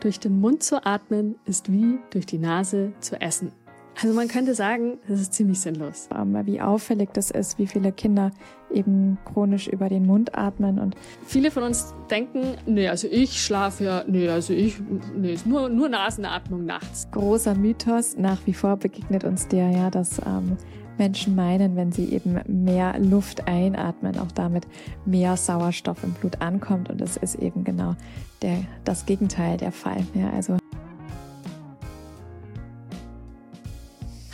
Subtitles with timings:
[0.00, 3.52] durch den Mund zu atmen ist wie durch die Nase zu essen.
[4.00, 6.06] Also man könnte sagen, das ist ziemlich sinnlos.
[6.10, 8.30] Aber wie auffällig das ist, wie viele Kinder
[8.72, 13.82] eben chronisch über den Mund atmen und viele von uns denken, nee, also ich schlafe
[13.82, 14.76] ja, nee, also ich,
[15.16, 17.08] nee, ist nur, nur Nasenatmung nachts.
[17.10, 20.56] Großer Mythos, nach wie vor begegnet uns der ja, dass ähm,
[20.98, 24.66] Menschen meinen, wenn sie eben mehr Luft einatmen, auch damit
[25.06, 27.94] mehr Sauerstoff im Blut ankommt und es ist eben genau
[28.42, 30.04] der, das Gegenteil der Fall.
[30.14, 30.58] Ja, also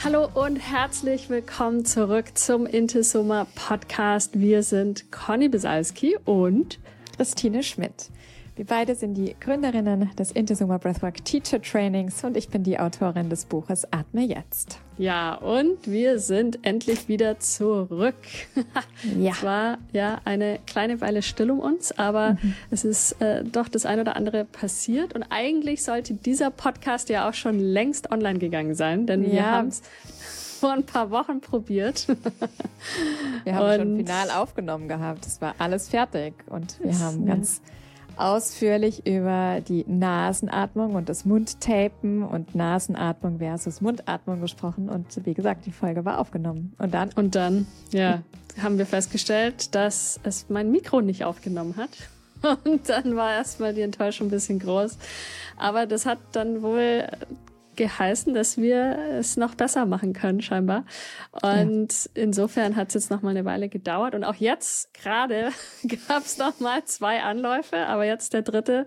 [0.02, 4.38] Hallo und herzlich willkommen zurück zum Intesummer Podcast.
[4.38, 6.78] Wir sind Conny Besalski und
[7.16, 8.10] Christine Schmidt.
[8.56, 13.28] Wir beide sind die Gründerinnen des Intesummer Breathwork Teacher Trainings und ich bin die Autorin
[13.28, 14.78] des Buches Atme jetzt.
[14.96, 18.14] Ja, und wir sind endlich wieder zurück.
[19.18, 19.32] ja.
[19.32, 22.54] Es war ja eine kleine Weile still um uns, aber mhm.
[22.70, 27.28] es ist äh, doch das ein oder andere passiert und eigentlich sollte dieser Podcast ja
[27.28, 29.32] auch schon längst online gegangen sein, denn ja.
[29.32, 29.82] wir haben es
[30.60, 32.06] vor ein paar Wochen probiert.
[33.42, 35.26] wir haben und schon final aufgenommen gehabt.
[35.26, 37.60] Es war alles fertig und wir haben ganz
[38.16, 45.66] ausführlich über die Nasenatmung und das Mundtapen und Nasenatmung versus Mundatmung gesprochen und wie gesagt,
[45.66, 46.74] die Folge war aufgenommen.
[46.78, 47.10] Und dann?
[47.14, 48.22] Und dann, ja,
[48.62, 51.90] haben wir festgestellt, dass es mein Mikro nicht aufgenommen hat.
[52.64, 54.98] Und dann war erstmal die Enttäuschung ein bisschen groß.
[55.56, 57.08] Aber das hat dann wohl
[57.76, 60.84] geheißen, dass wir es noch besser machen können, scheinbar.
[61.42, 62.22] Und ja.
[62.22, 64.14] insofern hat es jetzt noch mal eine Weile gedauert.
[64.14, 65.50] Und auch jetzt gerade
[66.08, 68.86] gab es noch mal zwei Anläufe, aber jetzt der dritte,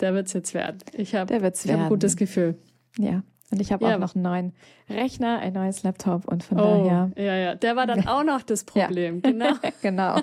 [0.00, 0.78] der wird's jetzt werden.
[0.92, 2.56] Ich habe hab ein gutes Gefühl.
[2.98, 3.22] Ja.
[3.50, 3.94] Und ich habe ja.
[3.94, 4.52] auch noch einen neuen
[4.90, 7.10] Rechner, ein neues Laptop und von oh, daher.
[7.16, 7.54] Ja, ja.
[7.54, 9.22] Der war dann auch noch das Problem.
[9.24, 9.30] Ja.
[9.30, 9.52] Genau.
[9.82, 10.20] genau.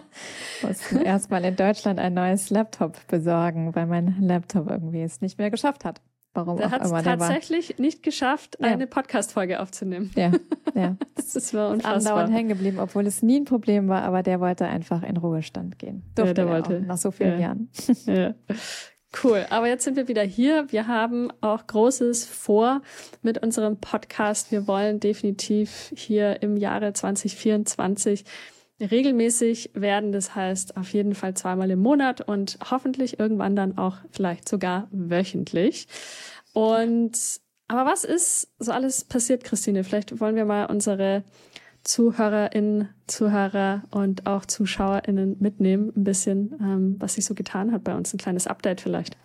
[0.62, 5.50] Mussten erstmal in Deutschland ein neues Laptop besorgen, weil mein Laptop irgendwie es nicht mehr
[5.50, 6.02] geschafft hat.
[6.36, 8.68] Warum der hat es tatsächlich nicht geschafft, ja.
[8.68, 10.12] eine Podcast-Folge aufzunehmen.
[10.16, 10.32] Ja,
[10.76, 10.98] ja.
[11.16, 11.96] das war unfassbar.
[11.96, 15.80] Andauernd hängen geblieben, obwohl es nie ein Problem war, aber der wollte einfach in Ruhestand
[15.80, 16.04] gehen.
[16.14, 16.82] Durfte ja, der wollte.
[16.82, 17.48] nach so vielen ja.
[17.48, 17.70] Jahren.
[18.06, 18.36] Ja.
[19.24, 20.72] Cool, aber jetzt sind wir wieder hier.
[20.72, 22.82] Wir haben auch Großes vor
[23.22, 24.52] mit unserem Podcast.
[24.52, 28.26] Wir wollen definitiv hier im Jahre 2024
[28.80, 30.12] regelmäßig werden.
[30.12, 34.88] Das heißt auf jeden Fall zweimal im Monat und hoffentlich irgendwann dann auch vielleicht sogar
[34.92, 35.88] wöchentlich.
[36.54, 39.84] Und aber was ist so alles passiert, Christine?
[39.84, 41.24] Vielleicht wollen wir mal unsere
[41.84, 47.96] ZuhörerInnen, Zuhörer und auch ZuschauerInnen mitnehmen, ein bisschen, ähm, was sich so getan hat bei
[47.96, 48.14] uns.
[48.14, 49.18] Ein kleines Update vielleicht.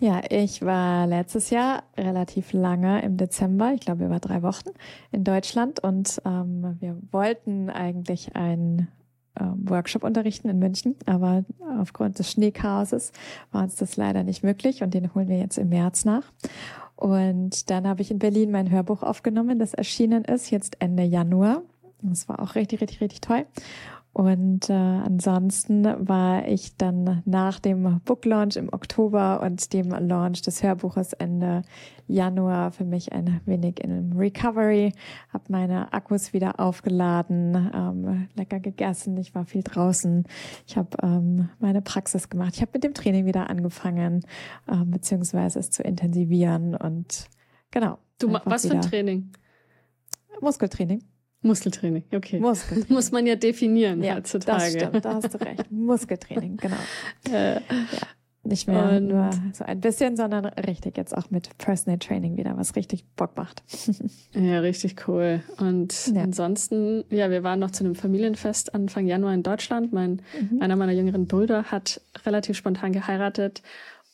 [0.00, 4.70] Ja, ich war letztes Jahr relativ lange im Dezember, ich glaube über drei Wochen
[5.10, 8.88] in Deutschland und ähm, wir wollten eigentlich einen
[9.40, 11.44] ähm, Workshop unterrichten in München, aber
[11.80, 13.12] aufgrund des Schneechaoses
[13.52, 16.24] war uns das leider nicht möglich und den holen wir jetzt im März nach.
[16.94, 21.62] Und dann habe ich in Berlin mein Hörbuch aufgenommen, das erschienen ist, jetzt Ende Januar.
[22.02, 23.46] Das war auch richtig, richtig, richtig toll.
[24.16, 30.40] Und äh, ansonsten war ich dann nach dem Book Launch im Oktober und dem Launch
[30.40, 31.60] des Hörbuches Ende
[32.06, 34.94] Januar für mich ein wenig in Recovery,
[35.34, 40.24] habe meine Akkus wieder aufgeladen, ähm, lecker gegessen, ich war viel draußen,
[40.66, 44.24] ich habe ähm, meine Praxis gemacht, ich habe mit dem Training wieder angefangen,
[44.66, 47.28] äh, beziehungsweise es zu intensivieren und
[47.70, 47.98] genau.
[48.18, 49.30] Du was für ein Training?
[50.40, 51.02] Muskeltraining.
[51.42, 52.40] Muskeltraining, okay.
[52.40, 52.86] Muskeltraining.
[52.94, 54.72] Muss man ja definieren ja, heutzutage.
[54.72, 55.64] Das stimmt, da hast du recht.
[55.70, 56.76] Muskeltraining, genau.
[57.30, 57.60] Äh, ja.
[58.46, 62.76] Nicht mehr nur so ein bisschen, sondern richtig jetzt auch mit Personal Training wieder, was
[62.76, 63.62] richtig Bock macht.
[64.34, 65.42] ja, richtig cool.
[65.58, 66.22] Und ja.
[66.22, 69.92] ansonsten, ja, wir waren noch zu einem Familienfest Anfang Januar in Deutschland.
[69.92, 70.62] Mein, mhm.
[70.62, 73.62] einer meiner jüngeren Brüder hat relativ spontan geheiratet.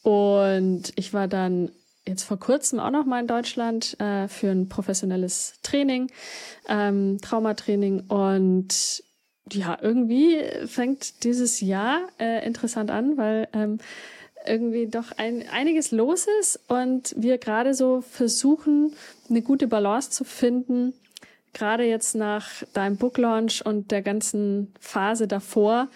[0.02, 1.70] Und ich war dann
[2.06, 6.10] jetzt vor kurzem auch noch mal in Deutschland äh, für ein professionelles Training,
[6.68, 8.00] ähm, Traumatraining.
[8.08, 9.02] Und
[9.50, 13.78] ja, irgendwie fängt dieses Jahr äh, interessant an, weil ähm,
[14.46, 18.94] irgendwie doch ein, einiges los ist und wir gerade so versuchen,
[19.28, 20.94] eine gute Balance zu finden,
[21.52, 25.88] gerade jetzt nach deinem Book Launch und der ganzen Phase davor,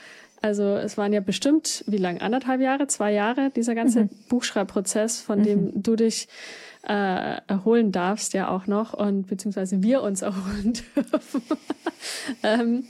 [0.42, 2.20] also es waren ja bestimmt, wie lang?
[2.20, 4.10] Anderthalb Jahre, zwei Jahre, dieser ganze mhm.
[4.28, 5.44] Buchschreibprozess, von mhm.
[5.44, 6.28] dem du dich
[6.86, 11.42] äh, erholen darfst, ja auch noch, und beziehungsweise wir uns erholen dürfen.
[12.42, 12.84] ähm,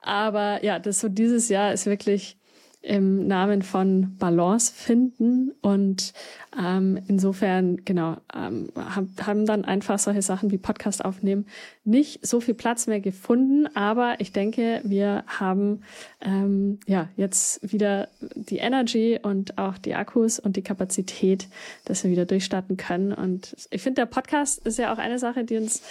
[0.00, 2.36] aber ja, das so dieses Jahr ist wirklich
[2.80, 5.52] im Namen von Balance finden.
[5.60, 6.12] Und
[6.58, 11.46] ähm, insofern, genau, ähm, haben dann einfach solche Sachen wie Podcast aufnehmen
[11.88, 13.66] nicht so viel Platz mehr gefunden.
[13.74, 15.82] Aber ich denke, wir haben
[16.20, 21.48] ähm, ja jetzt wieder die Energy und auch die Akkus und die Kapazität,
[21.86, 23.12] dass wir wieder durchstarten können.
[23.12, 25.82] Und ich finde, der Podcast ist ja auch eine Sache, die uns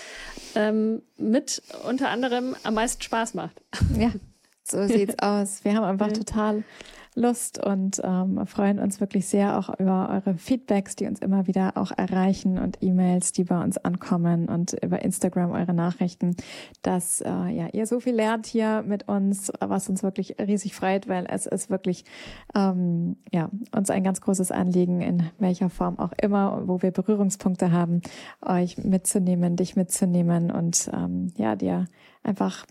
[0.55, 3.61] ähm, mit unter anderem am meisten Spaß macht.
[3.97, 4.11] Ja.
[4.71, 5.63] So sieht's aus.
[5.63, 6.63] Wir haben einfach total
[7.17, 11.75] Lust und ähm, freuen uns wirklich sehr auch über eure Feedbacks, die uns immer wieder
[11.75, 16.35] auch erreichen und E-Mails, die bei uns ankommen und über Instagram eure Nachrichten,
[16.83, 21.07] dass äh, ja ihr so viel lernt hier mit uns, was uns wirklich riesig freut,
[21.07, 22.05] weil es ist wirklich
[22.53, 27.71] ähm, ja uns ein ganz großes Anliegen, in welcher Form auch immer, wo wir Berührungspunkte
[27.71, 28.01] haben,
[28.45, 31.85] euch mitzunehmen, dich mitzunehmen und ähm, ja dir
[32.21, 32.67] einfach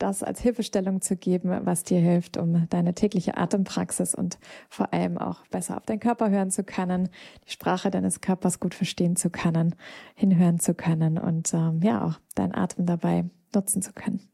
[0.00, 4.38] das als Hilfestellung zu geben, was dir hilft, um deine tägliche Atempraxis und
[4.68, 7.08] vor allem auch besser auf deinen Körper hören zu können,
[7.46, 9.74] die Sprache deines Körpers gut verstehen zu können,
[10.14, 13.24] hinhören zu können und ähm, ja auch deinen Atem dabei
[13.54, 14.29] nutzen zu können.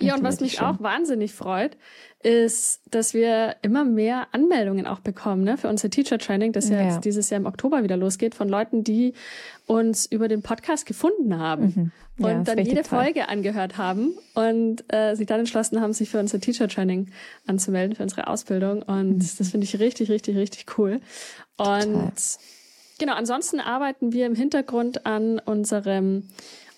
[0.00, 0.66] Ja, und was mich schön.
[0.66, 1.76] auch wahnsinnig freut,
[2.24, 6.76] ist, dass wir immer mehr Anmeldungen auch bekommen ne, für unser Teacher Training, das ja,
[6.76, 9.12] ja, jetzt dieses Jahr im Oktober wieder losgeht, von Leuten, die
[9.66, 12.24] uns über den Podcast gefunden haben mhm.
[12.24, 13.04] ja, und dann jede toll.
[13.04, 17.10] Folge angehört haben und äh, sich dann entschlossen haben, sich für unser Teacher Training
[17.46, 18.82] anzumelden, für unsere Ausbildung.
[18.82, 19.30] Und mhm.
[19.38, 21.00] das finde ich richtig, richtig, richtig cool.
[21.56, 22.10] Und Total.
[22.98, 26.24] genau, ansonsten arbeiten wir im Hintergrund an unserem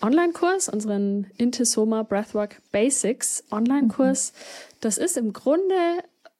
[0.03, 4.33] Online-Kurs, unseren Intisoma Breathwork Basics Online-Kurs.
[4.33, 4.77] Mhm.
[4.81, 5.75] Das ist im Grunde,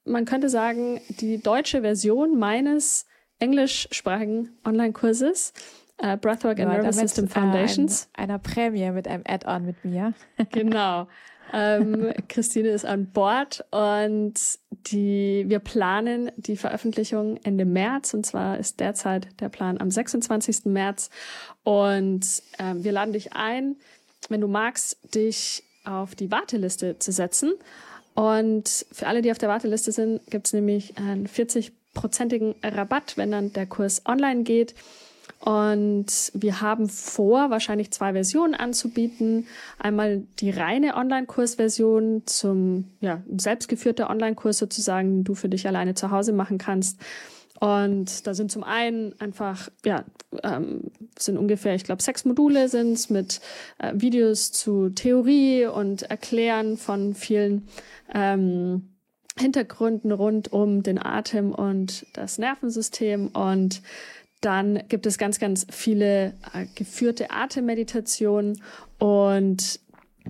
[0.05, 3.07] man könnte sagen, die deutsche Version meines
[3.39, 5.53] englischsprachigen Online-Kurses.
[5.99, 8.11] Uh, Breathwork and ja, Nervous System Foundations.
[8.13, 10.13] Ein, einer Prämie mit einem Add-on mit mir.
[10.53, 11.09] genau.
[11.53, 14.35] Ähm, Christine ist an Bord und
[14.71, 20.67] die, wir planen die Veröffentlichung Ende März und zwar ist derzeit der Plan am 26.
[20.67, 21.11] März
[21.65, 23.77] und ähm, wir laden dich ein,
[24.29, 27.55] wenn du magst, dich auf die Warteliste zu setzen.
[28.15, 33.31] Und für alle, die auf der Warteliste sind, gibt es nämlich einen 40-prozentigen Rabatt, wenn
[33.31, 34.75] dann der Kurs online geht.
[35.47, 39.47] Und wir haben vor, wahrscheinlich zwei Versionen anzubieten.
[39.79, 46.11] Einmal die reine Online-Kursversion zum, ja, selbstgeführter Online-Kurs sozusagen, den du für dich alleine zu
[46.11, 47.01] Hause machen kannst.
[47.61, 50.05] Und da sind zum einen einfach, ja,
[50.43, 53.41] ähm, sind ungefähr, ich glaube, sechs Module sind's mit
[53.79, 57.69] äh, Videos zu Theorie und Erklären von vielen
[58.13, 58.97] ähm,
[59.39, 63.83] Hintergründen rund um den Atem und das Nervensystem und
[64.41, 68.61] dann gibt es ganz, ganz viele äh, geführte Atemmeditationen
[68.99, 69.81] und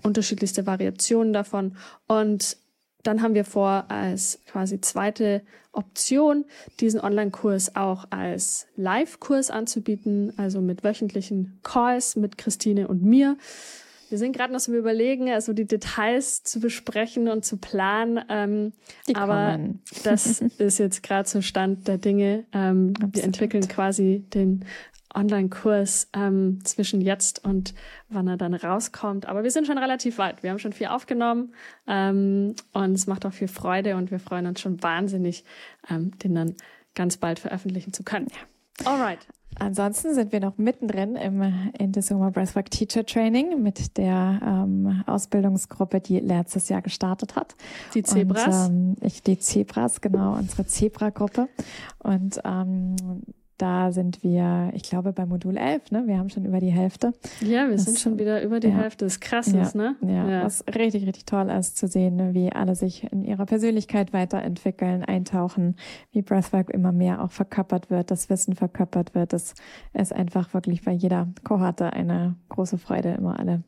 [0.03, 1.77] unterschiedlichste Variationen davon.
[2.07, 2.57] Und
[3.03, 5.43] dann haben wir vor, als quasi zweite
[5.73, 6.45] Option
[6.81, 13.37] diesen Online-Kurs auch als Live-Kurs anzubieten, also mit wöchentlichen Calls mit Christine und mir.
[14.09, 18.25] Wir sind gerade noch so Überlegen, also die Details zu besprechen und zu planen.
[18.29, 18.73] Ähm,
[19.15, 19.59] aber
[20.05, 22.45] das ist jetzt gerade so Stand der Dinge.
[22.53, 24.65] Ähm, wir entwickeln quasi den
[25.17, 27.75] Online-Kurs ähm, zwischen jetzt und
[28.09, 29.27] wann er dann rauskommt.
[29.27, 30.43] Aber wir sind schon relativ weit.
[30.43, 31.55] Wir haben schon viel aufgenommen
[31.87, 35.45] ähm, und es macht auch viel Freude und wir freuen uns schon wahnsinnig,
[35.89, 36.55] ähm, den dann
[36.95, 38.29] ganz bald veröffentlichen zu können.
[38.31, 38.91] Ja.
[38.93, 39.27] Alright.
[39.59, 46.21] Ansonsten sind wir noch mittendrin im Intesoma Breathwork Teacher Training mit der ähm, Ausbildungsgruppe, die
[46.21, 47.55] letztes Jahr gestartet hat.
[47.95, 48.69] Die Zebras.
[48.69, 51.49] Und, ähm, ich, die Zebras, genau, unsere Zebra-Gruppe.
[51.99, 52.97] Und ähm,
[53.59, 56.05] da sind wir, ich glaube, bei Modul 11, ne?
[56.07, 57.13] Wir haben schon über die Hälfte.
[57.41, 58.75] Ja, wir das, sind schon wieder über die ja.
[58.75, 59.05] Hälfte.
[59.05, 59.97] Das ist krass, ja, ist, ne?
[60.03, 62.35] Ja, ja, was richtig, richtig toll ist zu sehen, ne?
[62.35, 65.77] wie alle sich in ihrer Persönlichkeit weiterentwickeln, eintauchen,
[66.13, 69.33] wie Breathwork immer mehr auch verkörpert wird, das Wissen verkörpert wird.
[69.33, 69.55] Das
[69.95, 73.63] ist einfach wirklich bei jeder Kohorte eine große Freude, immer alle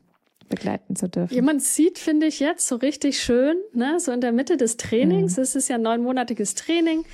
[0.49, 1.33] begleiten zu dürfen.
[1.33, 3.99] Ja, man sieht, finde ich jetzt so richtig schön, ne?
[3.99, 5.37] so in der Mitte des Trainings.
[5.37, 5.43] Mhm.
[5.43, 7.05] Es ist ja ein neunmonatiges Training.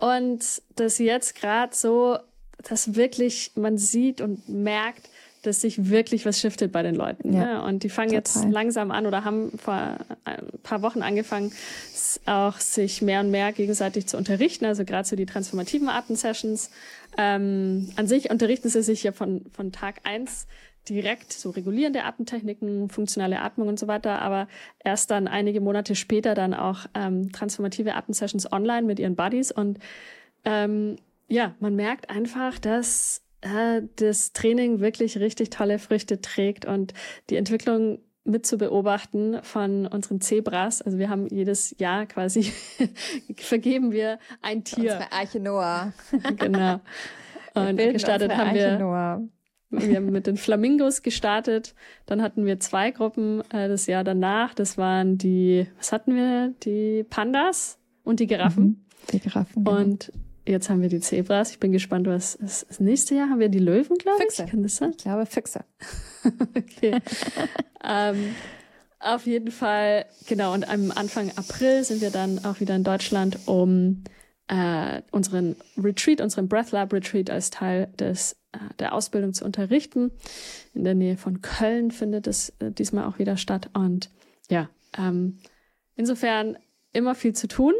[0.00, 2.18] Und dass jetzt gerade so,
[2.62, 5.08] dass wirklich man sieht und merkt,
[5.42, 7.32] dass sich wirklich was shiftet bei den Leuten.
[7.32, 7.62] Ja, ne?
[7.62, 8.18] Und die fangen total.
[8.18, 11.52] jetzt langsam an oder haben vor ein paar Wochen angefangen,
[12.26, 14.64] auch sich mehr und mehr gegenseitig zu unterrichten.
[14.64, 16.70] Also gerade so die transformativen Atemsessions.
[17.16, 20.46] Ähm, an sich unterrichten sie sich ja von, von Tag eins
[20.88, 24.46] direkt so regulierende Atemtechniken, funktionale Atmung und so weiter, aber
[24.84, 29.78] erst dann einige Monate später dann auch ähm, transformative Atemsessions online mit ihren Buddies und
[30.44, 30.96] ähm,
[31.28, 36.94] ja, man merkt einfach, dass äh, das Training wirklich richtig tolle Früchte trägt und
[37.30, 40.82] die Entwicklung mit zu beobachten von unseren Zebras.
[40.82, 42.52] Also wir haben jedes Jahr quasi
[43.36, 44.92] vergeben wir ein Tier.
[44.94, 45.92] Unsere Arche Noah.
[46.36, 46.80] genau.
[47.54, 48.78] Und gestartet haben wir.
[48.78, 49.22] Noah.
[49.70, 51.74] Wir haben mit den Flamingos gestartet.
[52.06, 54.54] Dann hatten wir zwei Gruppen äh, das Jahr danach.
[54.54, 56.54] Das waren die, was hatten wir?
[56.62, 58.64] Die Pandas und die Giraffen.
[58.64, 59.64] Mhm, die Giraffen.
[59.64, 59.76] Genau.
[59.78, 60.12] Und
[60.46, 61.50] jetzt haben wir die Zebras.
[61.50, 64.34] Ich bin gespannt, was das, das nächste Jahr haben wir die Löwen, glaube ich.
[64.34, 64.46] Füchse.
[64.46, 64.90] Kann das sein?
[64.90, 65.64] Ich glaube Füchse.
[66.56, 67.00] okay.
[67.84, 68.34] ähm,
[68.98, 70.54] auf jeden Fall, genau.
[70.54, 74.04] Und am Anfang April sind wir dann auch wieder in Deutschland, um
[74.48, 80.12] äh, unseren Retreat, unseren Breath Lab Retreat als Teil des äh, der Ausbildung zu unterrichten.
[80.74, 83.70] In der Nähe von Köln findet es äh, diesmal auch wieder statt.
[83.74, 84.10] Und
[84.48, 85.38] ja, ähm,
[85.94, 86.56] insofern
[86.92, 87.74] immer viel zu tun.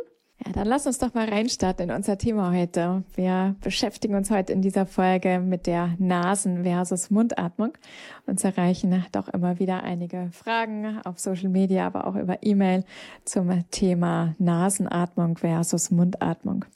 [0.45, 3.05] Ja, dann lass uns doch mal reinstarten in unser Thema heute.
[3.15, 7.73] Wir beschäftigen uns heute in dieser Folge mit der Nasen- versus Mundatmung
[8.27, 12.85] und erreichen doch immer wieder einige Fragen auf Social Media, aber auch über E-Mail
[13.25, 16.67] zum Thema Nasenatmung versus Mundatmung.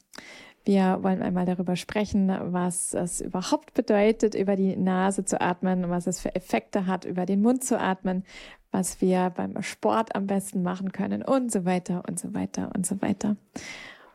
[0.64, 6.06] Wir wollen einmal darüber sprechen, was es überhaupt bedeutet, über die Nase zu atmen, was
[6.06, 8.24] es für Effekte hat, über den Mund zu atmen,
[8.70, 12.86] was wir beim Sport am besten machen können und so weiter und so weiter und
[12.86, 13.36] so weiter.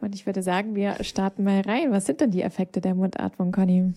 [0.01, 1.91] Und ich würde sagen, wir starten mal rein.
[1.91, 3.93] Was sind denn die Effekte der Mundatmung, Conny?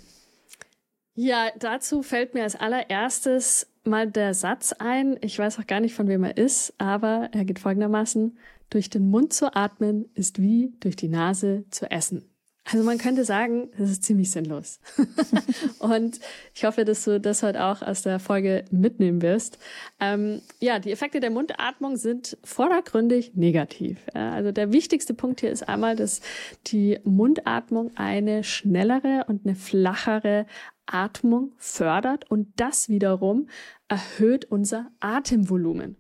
[1.15, 5.19] Ja, dazu fällt mir als allererstes mal der Satz ein.
[5.21, 8.39] Ich weiß auch gar nicht, von wem er ist, aber er geht folgendermaßen.
[8.71, 12.28] Durch den Mund zu atmen ist wie durch die Nase zu essen.
[12.71, 14.79] Also man könnte sagen, das ist ziemlich sinnlos.
[15.79, 16.21] und
[16.55, 19.59] ich hoffe, dass du das heute auch aus der Folge mitnehmen wirst.
[20.01, 23.99] Ähm, ja, die Effekte der Mundatmung sind vordergründig negativ.
[24.15, 26.21] Ja, also der wichtigste Punkt hier ist einmal, dass
[26.67, 30.45] die Mundatmung eine schnellere und eine flachere
[30.85, 33.49] Atmung fördert und das wiederum
[33.89, 35.97] erhöht unser Atemvolumen.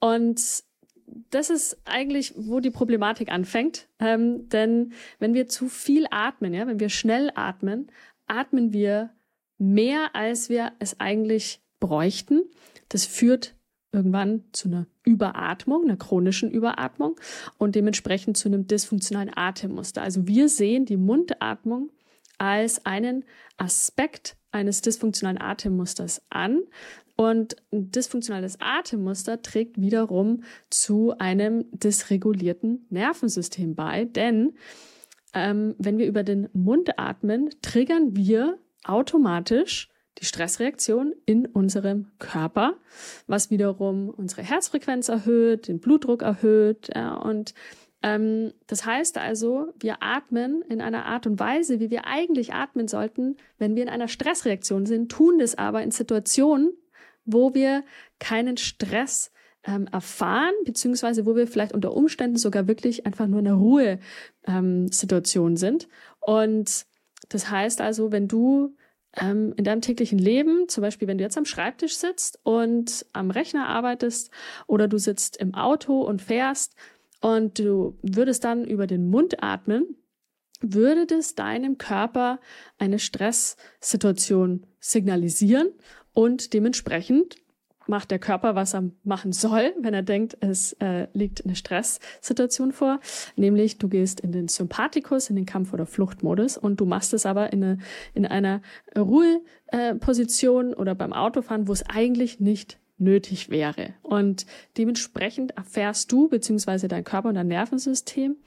[0.00, 0.64] Und
[1.30, 3.88] das ist eigentlich, wo die Problematik anfängt.
[3.98, 7.90] Ähm, denn wenn wir zu viel atmen, ja, wenn wir schnell atmen,
[8.26, 9.10] atmen wir
[9.58, 12.42] mehr, als wir es eigentlich bräuchten.
[12.88, 13.54] Das führt
[13.92, 17.18] irgendwann zu einer Überatmung, einer chronischen Überatmung
[17.56, 20.02] und dementsprechend zu einem dysfunktionalen Atemmuster.
[20.02, 21.90] Also wir sehen die Mundatmung
[22.36, 23.24] als einen
[23.56, 26.62] Aspekt eines dysfunktionalen Atemmusters an,
[27.20, 34.54] und ein dysfunktionales Atemmuster trägt wiederum zu einem dysregulierten Nervensystem bei, denn
[35.34, 42.74] ähm, wenn wir über den Mund atmen, triggern wir automatisch die Stressreaktion in unserem Körper,
[43.26, 47.52] was wiederum unsere Herzfrequenz erhöht, den Blutdruck erhöht ja, und
[48.00, 52.86] ähm, das heißt also, wir atmen in einer Art und Weise, wie wir eigentlich atmen
[52.86, 56.70] sollten, wenn wir in einer Stressreaktion sind, tun das aber in Situationen,
[57.28, 57.84] wo wir
[58.18, 59.30] keinen Stress
[59.64, 65.52] ähm, erfahren, beziehungsweise wo wir vielleicht unter Umständen sogar wirklich einfach nur in einer Ruhesituation
[65.52, 65.88] ähm, sind.
[66.20, 66.86] Und
[67.28, 68.74] das heißt also, wenn du
[69.16, 73.30] ähm, in deinem täglichen Leben, zum Beispiel wenn du jetzt am Schreibtisch sitzt und am
[73.30, 74.30] Rechner arbeitest
[74.66, 76.74] oder du sitzt im Auto und fährst
[77.20, 79.96] und du würdest dann über den Mund atmen,
[80.60, 82.40] würde das deinem Körper
[82.78, 85.70] eine Stresssituation signalisieren
[86.18, 87.36] und dementsprechend
[87.86, 92.72] macht der Körper, was er machen soll, wenn er denkt, es äh, liegt eine Stresssituation
[92.72, 92.98] vor.
[93.36, 97.24] Nämlich, du gehst in den Sympathikus, in den Kampf- oder Fluchtmodus und du machst es
[97.24, 97.78] aber in, eine,
[98.14, 98.62] in einer
[98.96, 103.94] Ruheposition äh, oder beim Autofahren, wo es eigentlich nicht nötig wäre.
[104.02, 104.44] Und
[104.76, 108.38] dementsprechend erfährst du beziehungsweise dein Körper und dein Nervensystem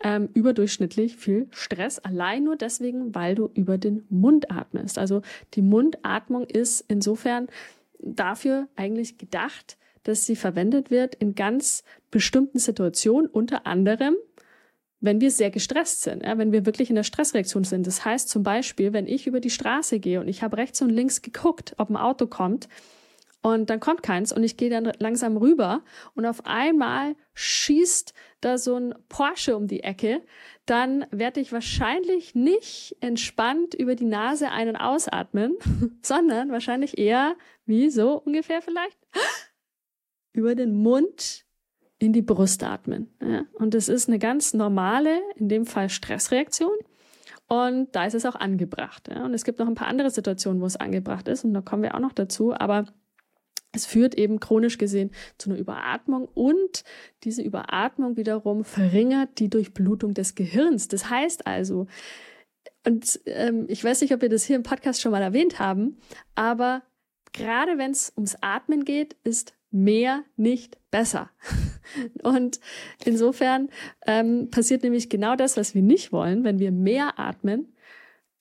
[0.00, 4.98] ähm, überdurchschnittlich viel Stress, allein nur deswegen, weil du über den Mund atmest.
[4.98, 5.22] Also
[5.54, 7.48] die Mundatmung ist insofern
[7.98, 14.14] dafür eigentlich gedacht, dass sie verwendet wird in ganz bestimmten Situationen, unter anderem,
[15.00, 17.86] wenn wir sehr gestresst sind, ja, wenn wir wirklich in der Stressreaktion sind.
[17.86, 20.90] Das heißt zum Beispiel, wenn ich über die Straße gehe und ich habe rechts und
[20.90, 22.68] links geguckt, ob ein Auto kommt,
[23.46, 25.82] und dann kommt keins und ich gehe dann langsam rüber
[26.16, 28.12] und auf einmal schießt
[28.46, 30.22] da so ein Porsche um die Ecke,
[30.64, 35.56] dann werde ich wahrscheinlich nicht entspannt über die Nase ein- und ausatmen,
[36.02, 37.36] sondern wahrscheinlich eher,
[37.66, 38.98] wie so ungefähr vielleicht,
[40.32, 41.44] über den Mund
[41.98, 43.10] in die Brust atmen.
[43.54, 46.76] Und das ist eine ganz normale, in dem Fall Stressreaktion.
[47.48, 49.08] Und da ist es auch angebracht.
[49.08, 51.44] Und es gibt noch ein paar andere Situationen, wo es angebracht ist.
[51.44, 52.52] Und da kommen wir auch noch dazu.
[52.52, 52.86] Aber
[53.76, 56.82] es führt eben chronisch gesehen zu einer Überatmung und
[57.22, 60.88] diese Überatmung wiederum verringert die Durchblutung des Gehirns.
[60.88, 61.86] Das heißt also,
[62.84, 65.98] und ähm, ich weiß nicht, ob wir das hier im Podcast schon mal erwähnt haben,
[66.34, 66.82] aber
[67.32, 71.30] gerade wenn es ums Atmen geht, ist mehr, nicht besser.
[72.22, 72.60] Und
[73.04, 73.68] insofern
[74.06, 76.44] ähm, passiert nämlich genau das, was wir nicht wollen.
[76.44, 77.74] Wenn wir mehr atmen,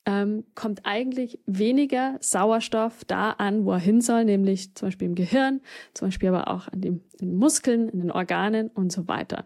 [0.06, 5.16] ähm, kommt eigentlich weniger Sauerstoff da an, wo er hin soll, nämlich zum Beispiel im
[5.16, 5.62] Gehirn,
[5.94, 9.46] zum Beispiel aber auch an den, in den Muskeln, in den Organen und so weiter.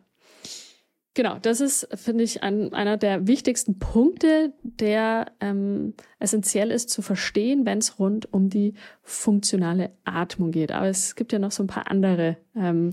[1.16, 7.01] Genau, das ist, finde ich, ein, einer der wichtigsten Punkte, der ähm, essentiell ist zu
[7.01, 10.72] verstehen, wenn es rund um die funktionale Atmung geht.
[10.72, 12.92] Aber es gibt ja noch so ein paar andere ähm,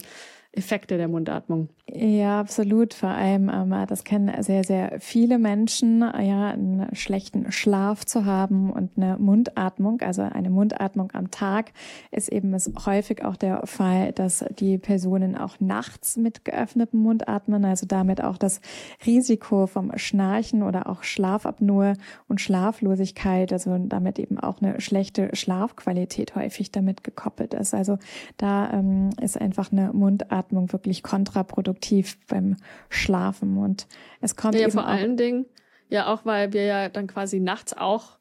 [0.51, 1.69] Effekte der Mundatmung.
[1.89, 2.95] Ja, absolut.
[2.95, 8.71] Vor allem, ähm, das kennen sehr, sehr viele Menschen, ja, einen schlechten Schlaf zu haben
[8.73, 11.71] und eine Mundatmung, also eine Mundatmung am Tag,
[12.11, 17.29] ist eben ist häufig auch der Fall, dass die Personen auch nachts mit geöffnetem Mund
[17.29, 18.61] atmen, also damit auch das
[19.07, 21.93] Risiko vom Schnarchen oder auch Schlafapnoe
[22.27, 27.75] und Schlaflosigkeit, also damit eben auch eine schlechte Schlafqualität häufig damit gekoppelt ist.
[27.75, 27.97] Also
[28.39, 32.57] da ähm, ist einfach eine Mundatmung wirklich kontraproduktiv produktiv beim
[32.89, 33.59] Schlafen.
[33.59, 33.87] Und
[34.21, 35.47] es kommt ja, eben vor allen Dingen,
[35.89, 38.16] ja auch, weil wir ja dann quasi nachts auch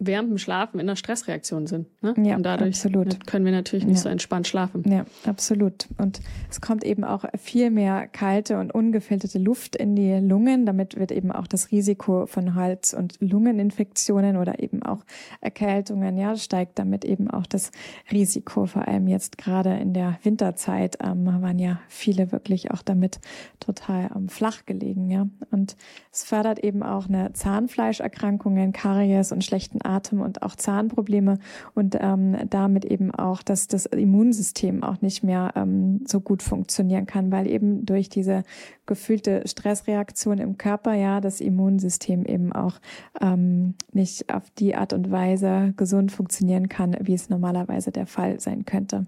[0.00, 1.88] während dem Schlafen in einer Stressreaktion sind.
[2.02, 2.14] Ne?
[2.22, 3.26] Ja, und dadurch absolut.
[3.26, 4.02] können wir natürlich nicht ja.
[4.02, 4.84] so entspannt schlafen.
[4.88, 5.88] Ja, absolut.
[5.98, 10.66] Und es kommt eben auch viel mehr kalte und ungefilterte Luft in die Lungen.
[10.66, 15.04] Damit wird eben auch das Risiko von Hals- und Lungeninfektionen oder eben auch
[15.40, 17.72] Erkältungen, ja, steigt damit eben auch das
[18.12, 18.66] Risiko.
[18.66, 23.18] Vor allem jetzt gerade in der Winterzeit ähm, waren ja viele wirklich auch damit
[23.58, 25.26] total ähm, flach gelegen, ja.
[25.50, 25.76] Und
[26.12, 31.38] es fördert eben auch eine Zahnfleischerkrankungen, Karies und schlechten Atem- und auch Zahnprobleme
[31.74, 37.06] und ähm, damit eben auch, dass das Immunsystem auch nicht mehr ähm, so gut funktionieren
[37.06, 38.42] kann, weil eben durch diese
[38.86, 42.78] gefühlte Stressreaktion im Körper ja das Immunsystem eben auch
[43.20, 48.40] ähm, nicht auf die Art und Weise gesund funktionieren kann, wie es normalerweise der Fall
[48.40, 49.06] sein könnte.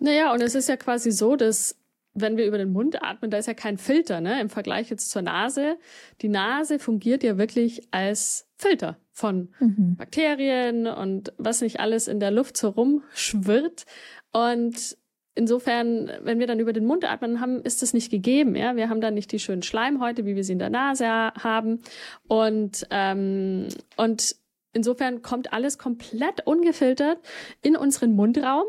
[0.00, 1.76] Naja, und es ist ja quasi so, dass
[2.20, 4.40] wenn wir über den Mund atmen, da ist ja kein Filter, ne?
[4.40, 5.76] Im Vergleich jetzt zur Nase.
[6.22, 9.96] Die Nase fungiert ja wirklich als Filter von mhm.
[9.96, 13.84] Bakterien und was nicht alles in der Luft so rumschwirrt.
[14.32, 14.96] Und
[15.34, 18.56] insofern, wenn wir dann über den Mund atmen haben, ist das nicht gegeben.
[18.56, 21.80] Ja, wir haben dann nicht die schönen Schleimhäute, wie wir sie in der Nase haben.
[22.26, 24.36] Und ähm, und
[24.72, 27.18] insofern kommt alles komplett ungefiltert
[27.62, 28.64] in unseren Mundraum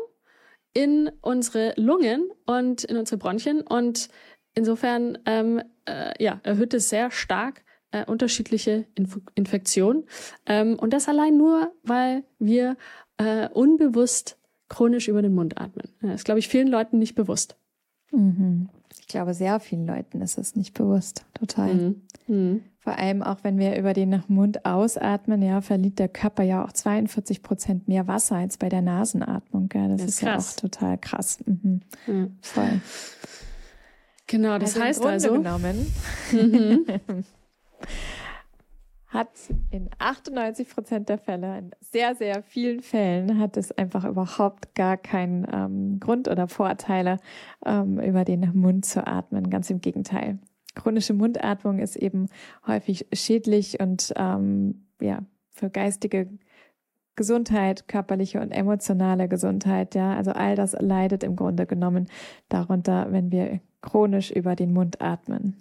[0.72, 4.08] in unsere Lungen und in unsere Bronchien und
[4.54, 10.04] insofern ähm, äh, ja, erhöht es sehr stark äh, unterschiedliche Inf Infektionen.
[10.46, 12.76] Ähm, und das allein nur, weil wir
[13.18, 15.88] äh, unbewusst chronisch über den Mund atmen.
[16.00, 17.56] Das ist, glaube ich, vielen Leuten nicht bewusst.
[18.12, 18.68] Mhm.
[19.00, 21.24] Ich glaube, sehr vielen Leuten ist es nicht bewusst.
[21.34, 21.74] Total.
[21.74, 22.02] Mhm.
[22.28, 22.62] Mhm.
[22.82, 26.72] Vor allem auch, wenn wir über den Mund ausatmen, ja, verliert der Körper ja auch
[26.72, 29.68] 42 Prozent mehr Wasser als bei der Nasenatmung.
[29.74, 29.86] Ja.
[29.88, 31.38] Das, das ist, ist ja auch total krass.
[31.44, 31.82] Mhm.
[32.06, 32.38] Mhm.
[32.40, 32.80] Voll.
[34.26, 35.32] Genau, das also heißt also.
[35.34, 35.92] Genommen,
[36.32, 36.86] mhm.
[39.08, 39.28] hat
[39.70, 44.96] in 98 Prozent der Fälle, in sehr, sehr vielen Fällen, hat es einfach überhaupt gar
[44.96, 47.18] keinen ähm, Grund oder Vorteile,
[47.66, 49.50] ähm, über den Mund zu atmen.
[49.50, 50.38] Ganz im Gegenteil.
[50.74, 52.28] Chronische Mundatmung ist eben
[52.66, 56.28] häufig schädlich und ähm, ja, für geistige
[57.16, 62.08] Gesundheit, körperliche und emotionale Gesundheit, ja, also all das leidet im Grunde genommen
[62.48, 65.56] darunter, wenn wir chronisch über den Mund atmen.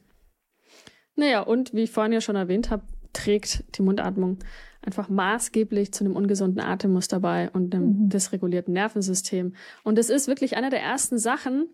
[1.15, 4.37] Naja, und wie ich vorhin ja schon erwähnt habe, trägt die Mundatmung
[4.81, 8.09] einfach maßgeblich zu einem ungesunden Atemmuster bei und einem mhm.
[8.09, 9.53] dysregulierten Nervensystem.
[9.83, 11.67] Und es ist wirklich eine der ersten Sachen,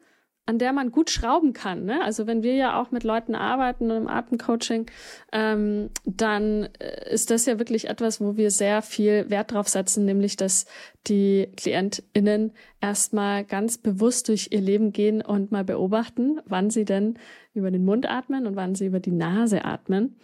[0.46, 1.86] an der man gut schrauben kann.
[1.86, 2.04] Ne?
[2.04, 4.86] Also wenn wir ja auch mit Leuten arbeiten im Atemcoaching,
[5.32, 10.06] ähm, dann äh, ist das ja wirklich etwas, wo wir sehr viel Wert drauf setzen,
[10.06, 10.66] nämlich dass
[11.08, 17.18] die KlientInnen erstmal ganz bewusst durch ihr Leben gehen und mal beobachten, wann sie denn
[17.54, 20.16] über den Mund atmen und wann sie über die Nase atmen.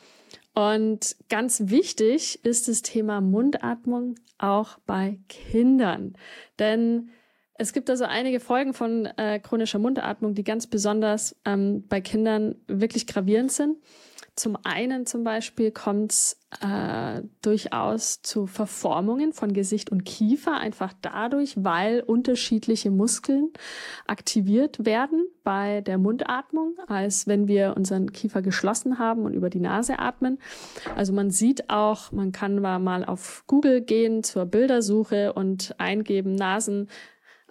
[0.53, 6.13] Und ganz wichtig ist das Thema Mundatmung auch bei Kindern.
[6.59, 7.09] Denn
[7.55, 12.55] es gibt also einige Folgen von äh, chronischer Mundatmung, die ganz besonders ähm, bei Kindern
[12.67, 13.77] wirklich gravierend sind.
[14.35, 20.93] Zum einen zum Beispiel kommt es äh, durchaus zu Verformungen von Gesicht und Kiefer, einfach
[21.01, 23.49] dadurch, weil unterschiedliche Muskeln
[24.07, 29.59] aktiviert werden bei der Mundatmung, als wenn wir unseren Kiefer geschlossen haben und über die
[29.59, 30.39] Nase atmen.
[30.95, 36.87] Also man sieht auch, man kann mal auf Google gehen zur Bildersuche und eingeben Nasen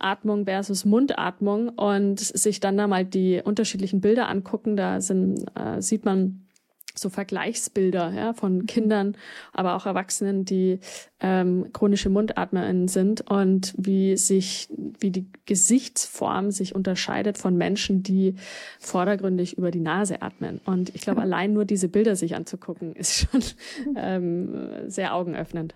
[0.01, 4.77] Atmung versus Mundatmung und sich dann da mal die unterschiedlichen Bilder angucken.
[4.77, 6.47] Da sind, äh, sieht man
[6.95, 8.67] so Vergleichsbilder ja, von.
[8.67, 9.17] Kindern,
[9.53, 10.81] aber auch Erwachsenen, die
[11.21, 18.35] ähm, chronische MundatmerInnen sind und wie sich, wie die Gesichtsform sich unterscheidet von Menschen, die
[18.79, 20.61] vordergründig über die Nase atmen.
[20.65, 23.43] Und ich glaube, allein nur diese Bilder sich anzugucken, ist schon
[23.97, 25.75] ähm, sehr augenöffnend.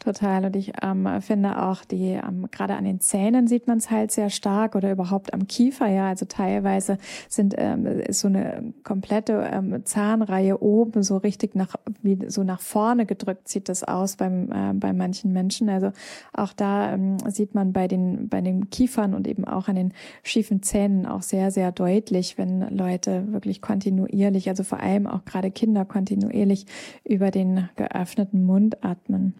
[0.00, 0.46] Total.
[0.46, 4.10] Und ich ähm, finde auch, die ähm, gerade an den Zähnen sieht man es halt
[4.10, 6.08] sehr stark oder überhaupt am Kiefer, ja.
[6.08, 6.96] Also teilweise
[7.28, 12.62] sind ähm, ist so eine komplette ähm, Zahnreihe oben so richtig nach wie so nach
[12.62, 15.68] vorne gedrückt sieht das aus beim äh, bei manchen Menschen.
[15.68, 15.92] Also
[16.32, 19.92] auch da ähm, sieht man bei den bei den Kiefern und eben auch an den
[20.22, 25.50] schiefen Zähnen auch sehr sehr deutlich, wenn Leute wirklich kontinuierlich, also vor allem auch gerade
[25.50, 26.64] Kinder kontinuierlich
[27.04, 29.34] über den geöffneten Mund atmen.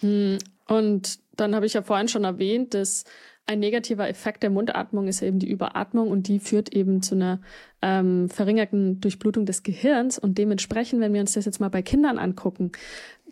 [0.00, 3.04] Hm, und dann habe ich ja vorhin schon erwähnt, dass
[3.46, 7.40] ein negativer Effekt der Mundatmung ist eben die Überatmung und die führt eben zu einer
[7.80, 10.18] ähm, verringerten Durchblutung des Gehirns.
[10.18, 12.72] Und dementsprechend, wenn wir uns das jetzt mal bei Kindern angucken,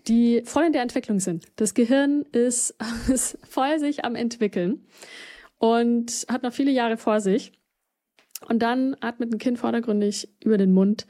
[0.08, 1.44] die voll in der Entwicklung sind.
[1.56, 2.74] Das Gehirn ist,
[3.12, 4.86] ist voll sich am entwickeln
[5.58, 7.52] und hat noch viele Jahre vor sich.
[8.48, 11.06] Und dann atmet ein Kind vordergründig über den Mund.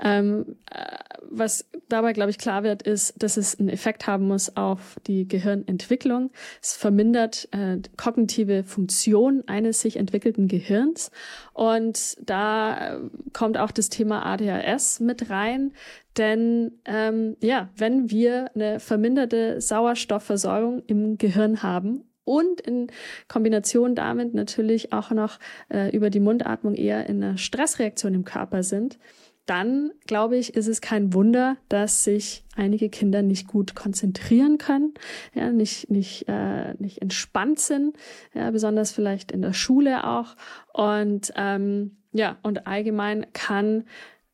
[0.00, 0.96] Ähm, äh,
[1.28, 5.26] was dabei, glaube ich, klar wird, ist, dass es einen Effekt haben muss auf die
[5.26, 6.30] Gehirnentwicklung.
[6.62, 11.10] Es vermindert äh, kognitive Funktion eines sich entwickelten Gehirns.
[11.52, 13.00] Und da äh,
[13.32, 15.72] kommt auch das Thema ADHS mit rein.
[16.16, 22.88] Denn ähm, ja, wenn wir eine verminderte Sauerstoffversorgung im Gehirn haben und in
[23.28, 25.38] Kombination damit natürlich auch noch
[25.72, 28.98] äh, über die Mundatmung eher in einer Stressreaktion im Körper sind,
[29.46, 34.94] dann glaube ich, ist es kein Wunder, dass sich einige Kinder nicht gut konzentrieren können,
[35.34, 37.96] ja, nicht, nicht, äh, nicht entspannt sind,
[38.34, 40.34] ja, besonders vielleicht in der Schule auch.
[40.72, 43.84] Und ähm, ja, und allgemein kann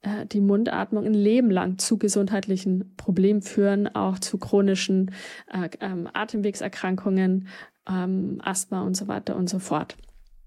[0.03, 5.13] äh, die Mundatmung ein Leben lang zu gesundheitlichen Problemen führen, auch zu chronischen
[5.53, 7.49] äh, ähm, Atemwegserkrankungen,
[7.89, 9.97] ähm, Asthma und so weiter und so fort.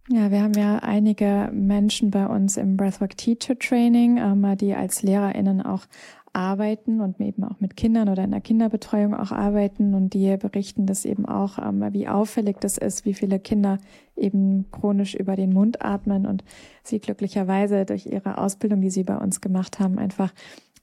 [0.08, 5.02] Ja, wir haben ja einige Menschen bei uns im Breathwork Teacher Training, ähm, die als
[5.02, 5.86] LehrerInnen auch
[6.36, 10.86] arbeiten und eben auch mit Kindern oder in der Kinderbetreuung auch arbeiten und die berichten
[10.86, 13.80] das eben auch, ähm, wie auffällig das ist, wie viele Kinder
[14.17, 16.43] eben chronisch über den Mund atmen und
[16.84, 20.34] sie glücklicherweise durch ihre Ausbildung, die sie bei uns gemacht haben, einfach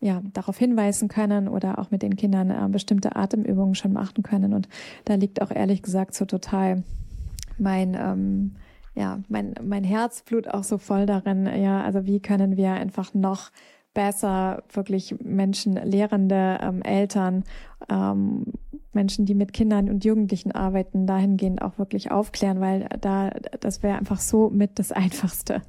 [0.03, 4.53] ja, darauf hinweisen können oder auch mit den Kindern äh, bestimmte Atemübungen schon machen können.
[4.53, 4.69] Und
[5.05, 6.83] da liegt auch ehrlich gesagt so total
[7.57, 8.57] mein, ähm,
[8.95, 11.47] ja, mein, mein Herzblut auch so voll darin.
[11.47, 13.53] Ja, also wie können wir einfach noch
[13.95, 17.45] besser wirklich Menschen, Lehrende, ähm, Eltern,
[17.89, 18.45] ähm,
[18.95, 23.97] Menschen, die mit Kindern und Jugendlichen arbeiten, dahingehend auch wirklich aufklären, weil da das wäre
[23.97, 25.63] einfach so mit das Einfachste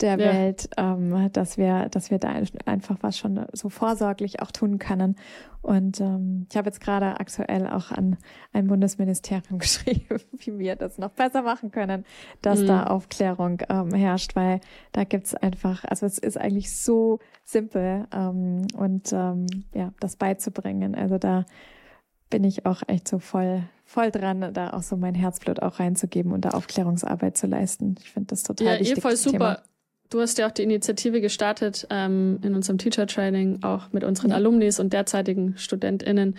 [0.00, 0.32] der ja.
[0.32, 5.16] Welt, ähm, dass wir, dass wir da einfach was schon so vorsorglich auch tun können.
[5.62, 8.16] Und ähm, ich habe jetzt gerade aktuell auch an
[8.54, 12.04] ein Bundesministerium geschrieben, wie wir das noch besser machen können,
[12.40, 12.66] dass mhm.
[12.66, 14.60] da Aufklärung ähm, herrscht, weil
[14.92, 20.94] da gibt's einfach, also es ist eigentlich so simpel ähm, und ähm, ja, das beizubringen.
[20.94, 21.44] Also da
[22.30, 26.32] bin ich auch echt so voll, voll dran, da auch so mein Herzblut auch reinzugeben
[26.32, 27.96] und da Aufklärungsarbeit zu leisten.
[28.00, 28.96] Ich finde das total ja, wichtig.
[28.96, 29.32] Ja, voll super.
[29.32, 29.62] Thema.
[30.10, 34.30] Du hast ja auch die Initiative gestartet ähm, in unserem Teacher Training, auch mit unseren
[34.30, 34.36] ja.
[34.36, 36.34] Alumnis und derzeitigen StudentInnen,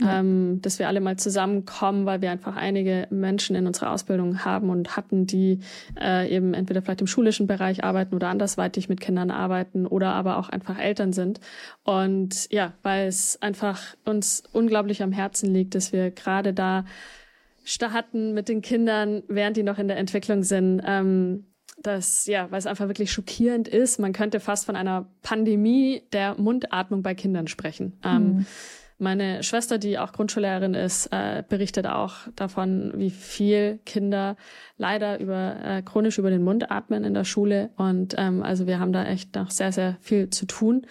[0.00, 0.20] ja.
[0.20, 4.70] ähm, dass wir alle mal zusammenkommen, weil wir einfach einige Menschen in unserer Ausbildung haben
[4.70, 5.60] und hatten, die
[6.00, 10.38] äh, eben entweder vielleicht im schulischen Bereich arbeiten oder andersweitig mit Kindern arbeiten oder aber
[10.38, 11.40] auch einfach Eltern sind.
[11.84, 16.86] Und ja, weil es einfach uns unglaublich am Herzen liegt, dass wir gerade da
[17.64, 21.44] starten mit den Kindern, während die noch in der Entwicklung sind, ähm,
[21.82, 23.98] das, ja, weil es einfach wirklich schockierend ist.
[23.98, 27.98] Man könnte fast von einer Pandemie der Mundatmung bei Kindern sprechen.
[28.04, 28.10] Mhm.
[28.10, 28.46] Ähm,
[28.98, 34.36] meine Schwester, die auch Grundschullehrerin ist, äh, berichtet auch davon, wie viel Kinder
[34.76, 37.70] leider über äh, chronisch über den Mund atmen in der Schule.
[37.76, 40.86] Und ähm, also wir haben da echt noch sehr, sehr viel zu tun.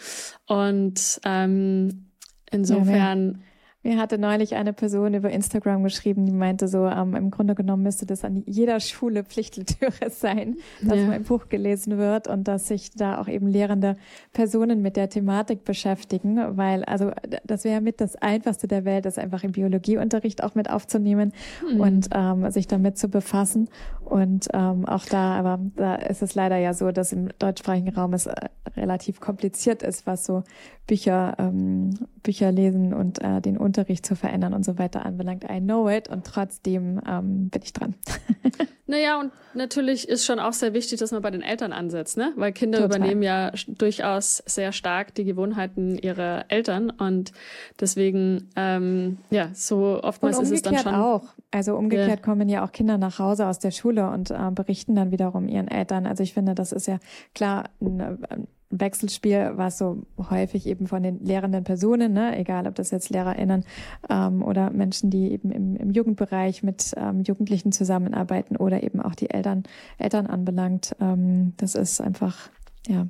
[0.48, 2.10] Und ähm,
[2.50, 3.32] insofern.
[3.34, 3.49] Ja,
[3.82, 7.84] mir hatte neulich eine Person über Instagram geschrieben, die meinte so, ähm, im Grunde genommen
[7.84, 11.06] müsste das an jeder Schule Pflichtlektüre sein, dass ja.
[11.06, 13.96] mein Buch gelesen wird und dass sich da auch eben lehrende
[14.34, 17.12] Personen mit der Thematik beschäftigen, weil also
[17.46, 21.32] das wäre mit das Einfachste der Welt, das einfach im Biologieunterricht auch mit aufzunehmen
[21.72, 21.80] mhm.
[21.80, 23.70] und ähm, sich damit zu befassen.
[24.04, 28.14] Und ähm, auch da, aber da ist es leider ja so, dass im deutschsprachigen Raum
[28.14, 28.34] es äh,
[28.76, 30.44] relativ kompliziert ist, was so
[30.88, 31.92] Bücher, ähm,
[32.24, 35.44] Bücher lesen und äh, den Unterricht zu verändern und so weiter anbelangt.
[35.44, 37.94] I know it und trotzdem ähm, bin ich dran.
[38.88, 42.34] naja, und natürlich ist schon auch sehr wichtig, dass man bei den Eltern ansetzt, ne?
[42.36, 42.98] Weil Kinder Total.
[42.98, 47.32] übernehmen ja durchaus sehr stark die Gewohnheiten ihrer Eltern und
[47.80, 50.96] deswegen, ähm, ja, so oftmals ist es dann schon.
[50.96, 51.26] auch.
[51.52, 52.16] Also umgekehrt ja.
[52.26, 55.68] kommen ja auch Kinder nach Hause aus der Schule und äh, berichten dann wiederum ihren
[55.68, 56.08] Eltern.
[56.08, 56.98] Also ich finde, das ist ja
[57.36, 62.92] klar ein, Wechselspiel, was so häufig eben von den lehrenden Personen, ne, egal ob das
[62.92, 63.66] jetzt LehrerInnen
[64.10, 69.16] ähm, oder Menschen, die eben im, im Jugendbereich mit ähm, Jugendlichen zusammenarbeiten oder eben auch
[69.16, 69.64] die Eltern,
[69.98, 70.96] Eltern anbelangt.
[71.00, 72.50] Ähm, das ist einfach,
[72.88, 73.08] ja,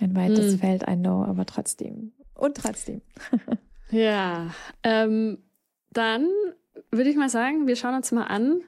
[0.00, 0.58] ein weites hm.
[0.58, 2.12] Feld, I know, aber trotzdem.
[2.34, 3.00] Und trotzdem.
[3.90, 4.50] ja,
[4.82, 5.38] ähm,
[5.90, 6.28] dann
[6.90, 8.60] würde ich mal sagen, wir schauen uns mal an,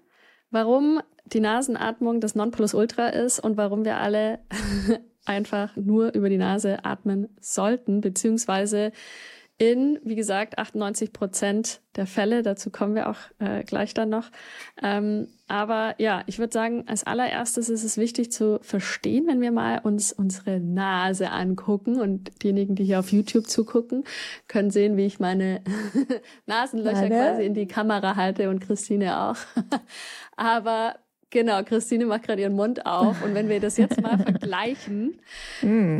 [0.50, 4.40] warum die Nasenatmung das Nonplusultra ist und warum wir alle
[5.30, 8.90] einfach nur über die Nase atmen sollten, beziehungsweise
[9.58, 14.30] in, wie gesagt, 98 Prozent der Fälle, dazu kommen wir auch äh, gleich dann noch.
[14.82, 19.52] Ähm, aber ja, ich würde sagen, als allererstes ist es wichtig zu verstehen, wenn wir
[19.52, 24.04] mal uns unsere Nase angucken und diejenigen, die hier auf YouTube zugucken,
[24.48, 25.60] können sehen, wie ich meine
[26.46, 27.14] Nasenlöcher Meine?
[27.16, 29.36] quasi in die Kamera halte und Christine auch.
[30.36, 30.94] aber
[31.30, 33.22] Genau, Christine macht gerade ihren Mund auf.
[33.24, 35.18] Und wenn wir das jetzt mal vergleichen,
[35.62, 35.98] mm.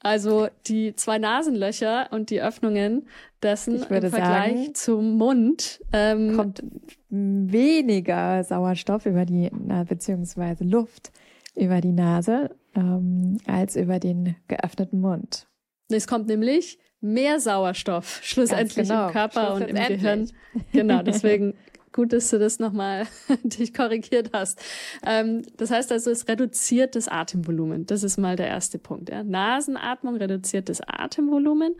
[0.00, 3.08] also die zwei Nasenlöcher und die Öffnungen
[3.42, 6.62] dessen im Vergleich sagen, zum Mund ähm, kommt
[7.08, 9.50] weniger Sauerstoff über die,
[9.88, 11.10] beziehungsweise Luft
[11.54, 15.46] über die Nase ähm, als über den geöffneten Mund.
[15.88, 19.06] Es kommt nämlich mehr Sauerstoff schlussendlich genau.
[19.06, 20.30] im Körper und im Gehirn.
[20.72, 21.54] Genau, deswegen
[21.96, 23.06] Gut, dass du das nochmal
[23.42, 24.60] dich korrigiert hast.
[25.02, 27.86] Ähm, das heißt also, es reduziert das Atemvolumen.
[27.86, 29.08] Das ist mal der erste Punkt.
[29.08, 29.24] Ja.
[29.24, 31.74] Nasenatmung reduziert das Atemvolumen,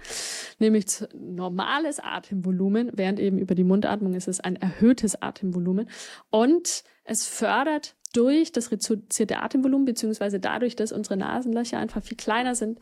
[0.59, 5.87] nämlich normales Atemvolumen, während eben über die Mundatmung ist es ein erhöhtes Atemvolumen.
[6.31, 12.55] Und es fördert durch das reduzierte Atemvolumen, beziehungsweise dadurch, dass unsere Nasenlöcher einfach viel kleiner
[12.55, 12.79] sind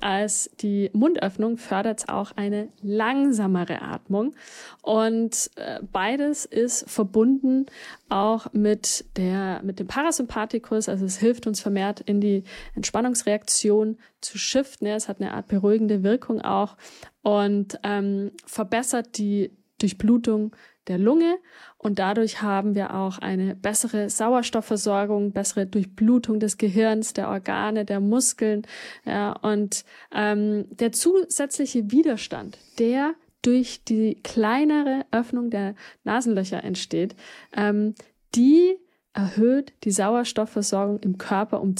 [0.00, 4.34] als die Mundöffnung, fördert es auch eine langsamere Atmung.
[4.82, 7.66] Und äh, beides ist verbunden
[8.08, 10.88] auch mit der, mit dem Parasympathikus.
[10.88, 12.44] Also es hilft uns vermehrt in die
[12.76, 14.86] Entspannungsreaktion zu shiften.
[14.86, 16.76] Es hat eine Art beruhigende Wirkung auch
[17.22, 20.54] und ähm, verbessert die Durchblutung
[20.88, 21.38] der Lunge
[21.78, 28.00] und dadurch haben wir auch eine bessere Sauerstoffversorgung, bessere Durchblutung des Gehirns, der Organe, der
[28.00, 28.62] Muskeln.
[29.04, 37.14] Ja, und ähm, der zusätzliche Widerstand, der durch die kleinere Öffnung der Nasenlöcher entsteht,
[37.56, 37.94] ähm,
[38.34, 38.76] die
[39.12, 41.74] erhöht die Sauerstoffversorgung im Körper um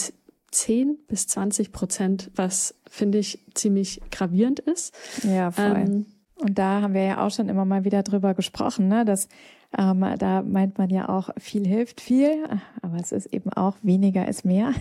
[0.50, 4.94] 10 bis 20 Prozent, was finde ich ziemlich gravierend ist.
[5.22, 5.76] Ja, voll.
[5.76, 6.06] Ähm,
[6.38, 9.28] und da haben wir ja auch schon immer mal wieder drüber gesprochen, ne, dass
[9.76, 12.44] ähm, da meint man ja auch, viel hilft viel,
[12.82, 14.72] aber es ist eben auch weniger ist mehr.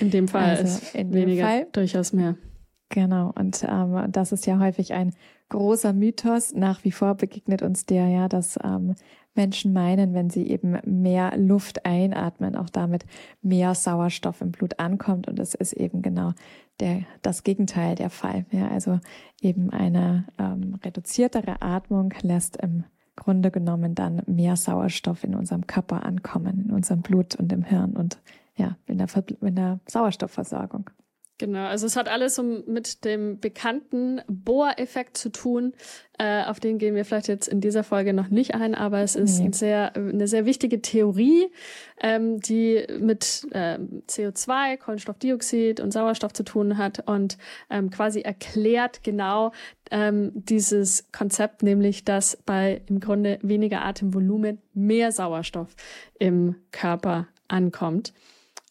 [0.00, 1.66] In dem Fall also ist in weniger Fall.
[1.72, 2.36] durchaus mehr.
[2.90, 5.12] Genau, und ähm, das ist ja häufig ein
[5.50, 6.54] großer Mythos.
[6.54, 8.94] Nach wie vor begegnet uns der ja, dass ähm,
[9.34, 13.04] Menschen meinen, wenn sie eben mehr Luft einatmen, auch damit
[13.42, 15.28] mehr Sauerstoff im Blut ankommt.
[15.28, 16.32] Und es ist eben genau
[16.80, 18.46] der, das Gegenteil der Fall.
[18.50, 19.00] Ja, also
[19.40, 22.84] eben eine ähm, reduziertere Atmung lässt im
[23.16, 27.96] Grunde genommen dann mehr Sauerstoff in unserem Körper ankommen, in unserem Blut und im Hirn
[27.96, 28.20] und
[28.56, 29.08] ja, in der,
[29.40, 30.90] in der Sauerstoffversorgung.
[31.38, 35.72] Genau, also es hat alles um mit dem bekannten Bohr-Effekt zu tun.
[36.18, 39.14] Äh, auf den gehen wir vielleicht jetzt in dieser Folge noch nicht ein, aber es
[39.14, 39.46] ist nee.
[39.46, 41.46] ein sehr, eine sehr wichtige Theorie,
[42.00, 47.38] ähm, die mit äh, CO2, Kohlenstoffdioxid und Sauerstoff zu tun hat und
[47.70, 49.52] ähm, quasi erklärt genau
[49.92, 55.76] ähm, dieses Konzept, nämlich dass bei im Grunde weniger Atemvolumen mehr Sauerstoff
[56.18, 58.12] im Körper ankommt.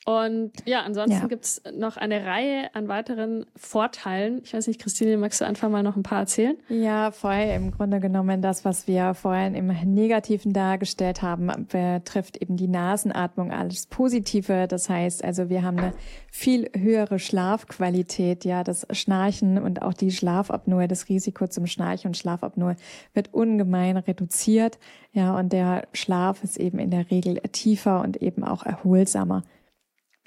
[0.07, 1.27] Und ja, ansonsten ja.
[1.27, 4.39] gibt's noch eine Reihe an weiteren Vorteilen.
[4.45, 6.55] Ich weiß nicht, Christine, magst du einfach mal noch ein paar erzählen?
[6.69, 7.51] Ja, voll.
[7.53, 13.51] Im Grunde genommen das, was wir vorhin im Negativen dargestellt haben, betrifft eben die Nasenatmung
[13.51, 14.69] alles Positive.
[14.69, 15.93] Das heißt also, wir haben eine
[16.31, 18.45] viel höhere Schlafqualität.
[18.45, 22.77] Ja, das Schnarchen und auch die Schlafapnoe, das Risiko zum Schnarchen und Schlafapnoe
[23.13, 24.79] wird ungemein reduziert.
[25.11, 29.43] Ja, und der Schlaf ist eben in der Regel tiefer und eben auch erholsamer.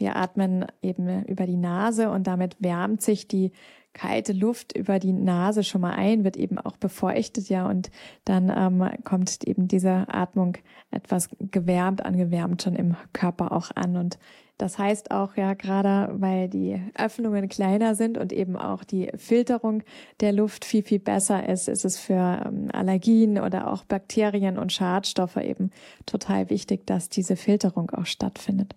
[0.00, 3.52] Wir atmen eben über die Nase und damit wärmt sich die
[3.92, 7.90] kalte Luft über die Nase schon mal ein, wird eben auch befeuchtet, ja, und
[8.24, 10.56] dann ähm, kommt eben diese Atmung
[10.90, 13.96] etwas gewärmt, angewärmt schon im Körper auch an.
[13.96, 14.18] Und
[14.58, 19.82] das heißt auch ja gerade, weil die Öffnungen kleiner sind und eben auch die Filterung
[20.20, 24.72] der Luft viel, viel besser ist, ist es für ähm, Allergien oder auch Bakterien und
[24.72, 25.70] Schadstoffe eben
[26.06, 28.74] total wichtig, dass diese Filterung auch stattfindet.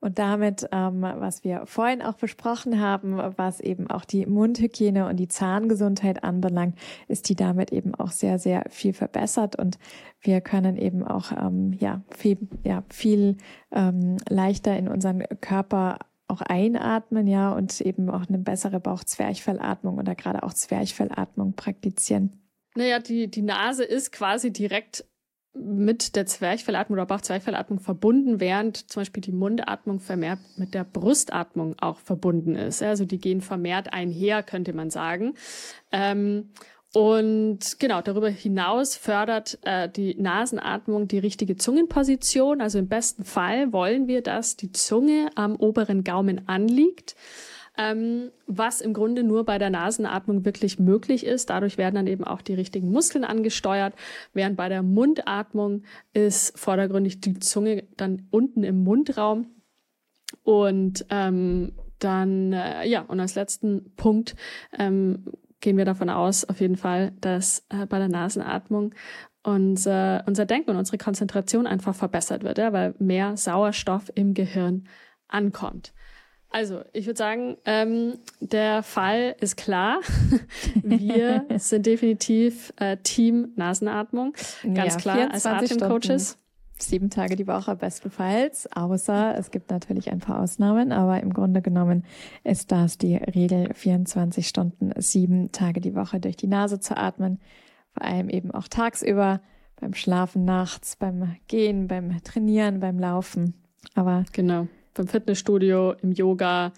[0.00, 5.16] Und damit, ähm, was wir vorhin auch besprochen haben, was eben auch die Mundhygiene und
[5.16, 9.56] die Zahngesundheit anbelangt, ist die damit eben auch sehr, sehr viel verbessert.
[9.56, 9.78] Und
[10.20, 13.36] wir können eben auch ähm, ja, viel, ja, viel
[13.72, 20.14] ähm, leichter in unseren Körper auch einatmen, ja, und eben auch eine bessere Bauchzwerchfellatmung oder
[20.14, 22.38] gerade auch Zwerchfellatmung praktizieren.
[22.76, 25.04] Naja, die, die Nase ist quasi direkt
[25.58, 31.74] mit der Zwerchfellatmung oder Bauchzwerchfellatmung verbunden, während zum Beispiel die Mundatmung vermehrt mit der Brustatmung
[31.80, 32.82] auch verbunden ist.
[32.82, 35.34] Also die gehen vermehrt einher, könnte man sagen.
[35.92, 36.50] Ähm,
[36.94, 42.60] und genau, darüber hinaus fördert äh, die Nasenatmung die richtige Zungenposition.
[42.60, 47.14] Also im besten Fall wollen wir, dass die Zunge am oberen Gaumen anliegt
[47.78, 51.48] ähm, was im Grunde nur bei der Nasenatmung wirklich möglich ist.
[51.48, 53.94] Dadurch werden dann eben auch die richtigen Muskeln angesteuert,
[54.34, 59.46] während bei der Mundatmung ist vordergründig die Zunge dann unten im Mundraum.
[60.42, 64.34] Und ähm, dann, äh, ja, und als letzten Punkt
[64.76, 65.24] ähm,
[65.60, 68.94] gehen wir davon aus, auf jeden Fall, dass äh, bei der Nasenatmung
[69.42, 74.84] unser, unser Denken und unsere Konzentration einfach verbessert wird, ja, weil mehr Sauerstoff im Gehirn
[75.28, 75.92] ankommt.
[76.50, 80.00] Also, ich würde sagen, ähm, der Fall ist klar.
[80.82, 84.32] Wir sind definitiv äh, Team Nasenatmung.
[84.62, 86.38] Ganz ja, klar als Atemcoaches.
[86.80, 91.60] Sieben Tage die Woche bestenfalls, außer es gibt natürlich ein paar Ausnahmen, aber im Grunde
[91.60, 92.04] genommen
[92.44, 97.40] ist das die Regel, 24 Stunden, sieben Tage die Woche durch die Nase zu atmen.
[97.94, 99.40] Vor allem eben auch tagsüber,
[99.80, 103.54] beim Schlafen nachts, beim Gehen, beim Trainieren, beim Laufen.
[103.96, 106.72] Aber genau beim Fitnessstudio, im Yoga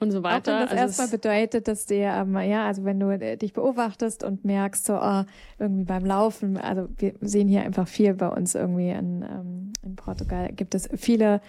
[0.00, 0.56] und so weiter.
[0.56, 3.52] Auch wenn das also erstmal bedeutet, dass der, ähm, ja, also wenn du äh, dich
[3.52, 5.22] beobachtest und merkst, so oh,
[5.58, 9.96] irgendwie beim Laufen, also wir sehen hier einfach viel bei uns irgendwie in, ähm, in
[9.96, 11.40] Portugal, gibt es viele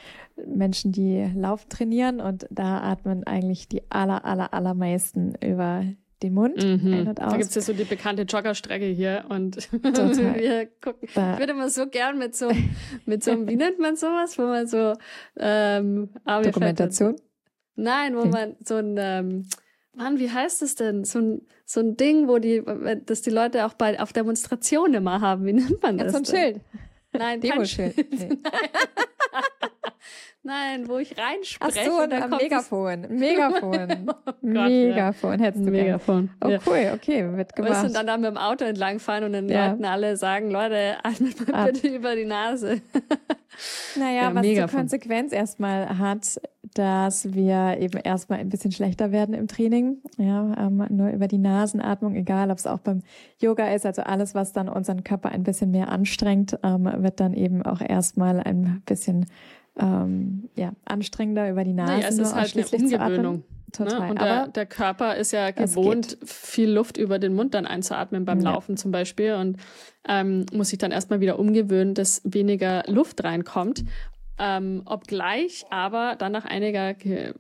[0.46, 5.86] Menschen, die Laufen trainieren und da atmen eigentlich die aller, aller, allermeisten über
[6.22, 6.94] den Mund mhm.
[6.94, 7.32] ein und aus.
[7.32, 11.10] Da gibt es ja so die bekannte Joggerstrecke hier und wir gucken.
[11.16, 11.34] Da.
[11.34, 12.52] Ich würde mal so gern mit so,
[13.06, 14.94] mit so, wie nennt man sowas, wo man so
[15.38, 17.16] ähm, Dokumentation?
[17.76, 19.48] Nein, wo man so ein ähm,
[19.94, 21.04] Mann, wie heißt es denn?
[21.04, 22.64] So ein, so ein Ding, wo die,
[23.06, 25.46] dass die Leute auch bei auf Demonstrationen immer haben.
[25.46, 26.08] Wie nennt man das?
[26.08, 26.62] Ja, so ein Schild.
[27.14, 27.98] Nein, Demo-Schild.
[28.12, 28.30] Nee.
[30.43, 31.82] Nein, wo ich reinspreche.
[31.82, 33.01] Ach so, ein Megafon.
[33.10, 34.10] Megafon.
[34.25, 35.45] oh Megafon ja.
[35.45, 36.32] hättest du Megafon.
[36.43, 36.58] Oh ja.
[36.65, 37.73] cool, okay, wird gemacht.
[37.73, 39.67] Weißt du, und dann da mit dem Auto entlangfahren und den ja.
[39.67, 41.71] Leuten alle sagen, Leute, atmet mal Ab.
[41.71, 42.82] bitte über die Nase.
[43.95, 44.69] naja, ja, was Megafon.
[44.69, 46.41] die Konsequenz erstmal hat,
[46.73, 49.97] dass wir eben erstmal ein bisschen schlechter werden im Training.
[50.17, 53.04] Ja, ähm, nur über die Nasenatmung, egal ob es auch beim
[53.39, 57.34] Yoga ist, also alles, was dann unseren Körper ein bisschen mehr anstrengt, ähm, wird dann
[57.34, 59.27] eben auch erstmal ein bisschen
[59.80, 61.94] ähm, ja, anstrengender über die Nase.
[61.94, 63.44] Nee, es ist halt eine Umgewöhnung.
[63.72, 64.00] Total.
[64.02, 64.10] Ne?
[64.10, 68.42] Und der, der, Körper ist ja gewohnt, viel Luft über den Mund dann einzuatmen beim
[68.42, 68.52] ja.
[68.52, 69.58] Laufen zum Beispiel und
[70.08, 73.86] ähm, muss sich dann erstmal wieder umgewöhnen, dass weniger Luft reinkommt.
[74.43, 76.95] Ähm, obgleich aber dann nach einiger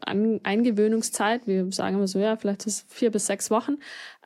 [0.05, 3.77] An Eingewöhnungszeit, wir sagen immer so, ja, vielleicht ist es vier bis sechs Wochen,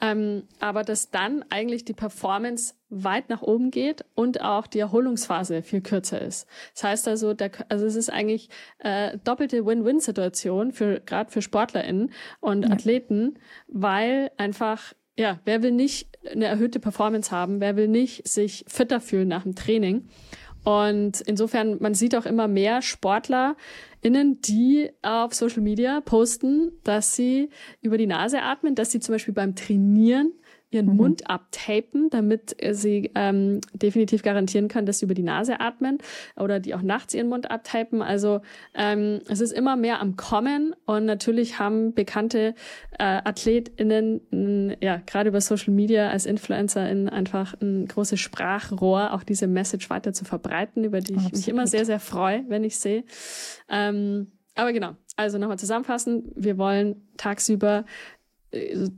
[0.02, 5.64] ähm, aber dass dann eigentlich die Performance weit nach oben geht und auch die Erholungsphase
[5.64, 6.50] viel kürzer ist.
[6.74, 12.12] Das heißt also, der, also es ist eigentlich äh, doppelte Win-Win-Situation für gerade für SportlerInnen
[12.42, 12.72] und ja.
[12.72, 17.62] Athleten, weil einfach ja, wer will nicht eine erhöhte Performance haben?
[17.62, 20.10] Wer will nicht sich fitter fühlen nach dem Training?
[20.66, 27.50] Und insofern, man sieht auch immer mehr SportlerInnen, die auf Social Media posten, dass sie
[27.82, 30.34] über die Nase atmen, dass sie zum Beispiel beim Trainieren
[30.72, 30.96] ihren mhm.
[30.96, 36.00] Mund abtapen, damit sie ähm, definitiv garantieren können, dass sie über die Nase atmen
[36.36, 38.02] oder die auch nachts ihren Mund abtapen.
[38.02, 38.42] Also
[38.74, 42.56] ähm, es ist immer mehr am Kommen und natürlich haben bekannte
[43.00, 49.48] äh, AthletInnen ja gerade über Social Media als InfluencerInnen einfach ein großes Sprachrohr, auch diese
[49.48, 51.38] Message weiter zu verbreiten, über die ich Absolut.
[51.38, 53.04] mich immer sehr, sehr freue, wenn ich sehe.
[53.70, 57.86] Ähm, aber genau, also nochmal zusammenfassen, wir wollen tagsüber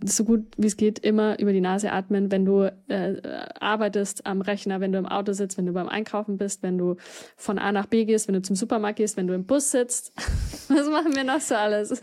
[0.05, 3.21] so gut wie es geht immer über die Nase atmen, wenn du äh,
[3.59, 6.95] arbeitest am Rechner, wenn du im Auto sitzt, wenn du beim Einkaufen bist, wenn du
[7.35, 10.13] von A nach B gehst, wenn du zum Supermarkt gehst, wenn du im Bus sitzt.
[10.67, 12.01] Was machen wir noch so alles?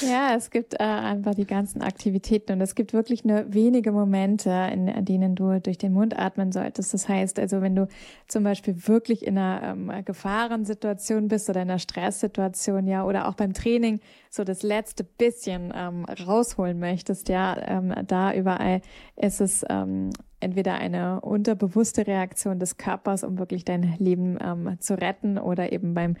[0.00, 4.50] ja, es gibt äh, einfach die ganzen Aktivitäten und es gibt wirklich nur wenige Momente,
[4.72, 6.94] in, in denen du durch den Mund atmen solltest.
[6.94, 7.88] Das heißt also, wenn du
[8.26, 13.34] zum Beispiel wirklich in einer ähm, Gefahrensituation bist oder in einer Stresssituation, ja, oder auch
[13.34, 18.80] beim Training so das letzte bisschen ähm, rausholen möchtest, ja, ähm, da überall
[19.16, 24.98] ist es ähm, entweder eine unterbewusste Reaktion des Körpers, um wirklich dein Leben ähm, zu
[24.98, 26.16] retten, oder eben beim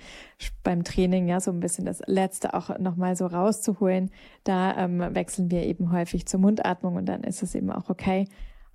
[0.64, 4.10] beim Training ja so ein bisschen das Letzte auch nochmal so rauszuholen.
[4.44, 8.26] Da ähm, wechseln wir eben häufig zur Mundatmung und dann ist es eben auch okay,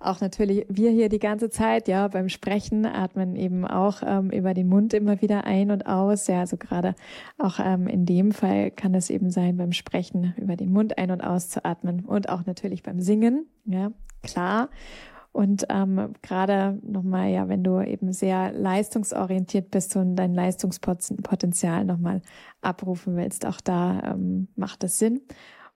[0.04, 4.54] auch natürlich wir hier die ganze Zeit, ja, beim Sprechen atmen eben auch ähm, über
[4.54, 6.26] den Mund immer wieder ein und aus.
[6.26, 6.94] Ja, also gerade
[7.38, 11.10] auch ähm, in dem Fall kann es eben sein, beim Sprechen über den Mund ein
[11.10, 13.90] und aus zu atmen und auch natürlich beim Singen, ja,
[14.22, 14.68] klar.
[15.32, 22.22] Und ähm, gerade nochmal, ja, wenn du eben sehr leistungsorientiert bist und dein Leistungspotenzial nochmal
[22.62, 25.22] abrufen willst, auch da ähm, macht es Sinn.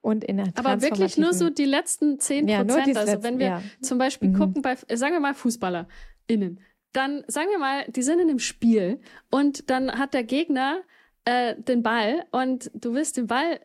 [0.08, 2.86] Und in der Aber wirklich nur so die letzten zehn Prozent.
[2.86, 3.62] Ja, also wenn wir ja.
[3.82, 4.38] zum Beispiel mhm.
[4.38, 6.60] gucken bei, sagen wir mal FußballerInnen,
[6.94, 10.80] dann sagen wir mal, die sind in einem Spiel und dann hat der Gegner
[11.26, 13.60] äh, den Ball und du willst den Ball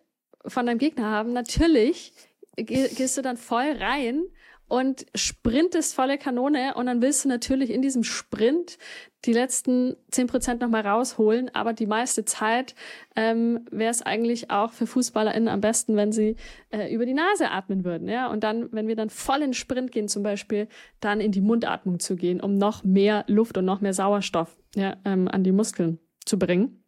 [0.45, 1.31] von deinem Gegner haben.
[1.31, 2.11] Natürlich
[2.57, 4.25] gehst du dann voll rein
[4.73, 8.79] und sprintest volle Kanone und dann willst du natürlich in diesem Sprint
[9.23, 12.73] die letzten zehn Prozent nochmal rausholen, aber die meiste Zeit
[13.15, 16.37] ähm, wäre es eigentlich auch für FußballerInnen am besten, wenn sie
[16.71, 18.31] äh, über die Nase atmen würden, ja.
[18.31, 20.67] Und dann, wenn wir dann voll in Sprint gehen, zum Beispiel,
[21.01, 24.97] dann in die Mundatmung zu gehen, um noch mehr Luft und noch mehr Sauerstoff ja,
[25.05, 26.82] ähm, an die Muskeln zu bringen.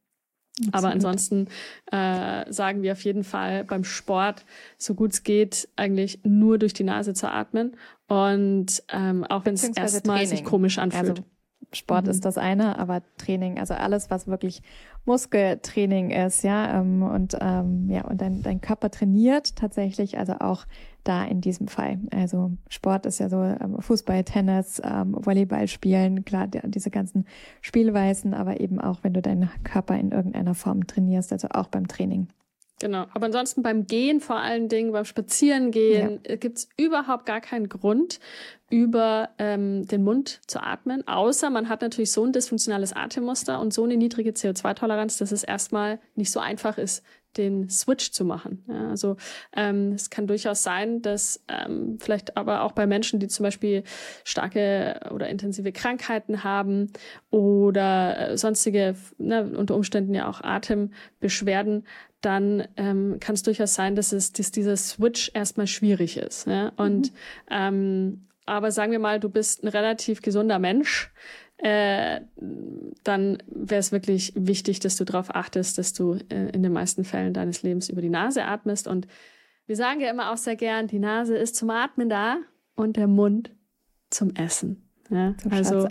[0.58, 0.76] Absolut.
[0.76, 1.48] Aber ansonsten
[1.92, 4.46] äh, sagen wir auf jeden Fall beim Sport,
[4.78, 7.76] so gut es geht, eigentlich nur durch die Nase zu atmen.
[8.08, 11.10] Und ähm, auch wenn es erstmal sich komisch anfühlt.
[11.10, 11.24] Also
[11.74, 12.12] Sport mhm.
[12.12, 14.62] ist das eine, aber Training, also alles, was wirklich
[15.06, 20.66] Muskeltraining ist, ja, ähm, und ähm, ja, und dein, dein Körper trainiert tatsächlich, also auch
[21.04, 22.00] da in diesem Fall.
[22.12, 27.26] Also Sport ist ja so ähm, Fußball, Tennis, ähm, Volleyball spielen, klar, diese ganzen
[27.62, 31.88] Spielweisen, aber eben auch, wenn du deinen Körper in irgendeiner Form trainierst, also auch beim
[31.88, 32.28] Training.
[32.82, 36.36] Genau, aber ansonsten beim Gehen vor allen Dingen, beim Spazierengehen ja.
[36.36, 38.20] gibt's überhaupt gar keinen Grund,
[38.70, 43.74] über ähm, den Mund zu atmen, außer man hat natürlich so ein dysfunktionales Atemmuster und
[43.74, 47.04] so eine niedrige CO2-Toleranz, dass es erstmal nicht so einfach ist,
[47.38, 48.64] den Switch zu machen.
[48.68, 49.18] Ja, also
[49.56, 53.84] ähm, es kann durchaus sein, dass ähm, vielleicht aber auch bei Menschen, die zum Beispiel
[54.24, 56.92] starke oder intensive Krankheiten haben
[57.30, 61.86] oder äh, sonstige, ne, unter Umständen ja auch Atembeschwerden,
[62.22, 66.48] dann ähm, kann es durchaus sein, dass es dass dieser Switch erstmal schwierig ist.
[66.48, 66.72] Ja?
[66.78, 67.18] Und mhm.
[67.52, 71.12] ähm, aber sagen wir mal, du bist ein relativ gesunder Mensch,
[71.58, 72.22] äh,
[73.04, 77.06] dann wäre es wirklich wichtig, dass du darauf achtest, dass du äh, in den meisten
[77.06, 78.88] Fällen deines Lebens über die Nase atmest.
[78.88, 79.08] Und
[79.66, 82.38] wir sagen ja immer auch sehr gern, die Nase ist zum Atmen da
[82.76, 83.52] und der Mund
[84.10, 84.82] zum Essen.
[85.10, 85.88] Ja, so also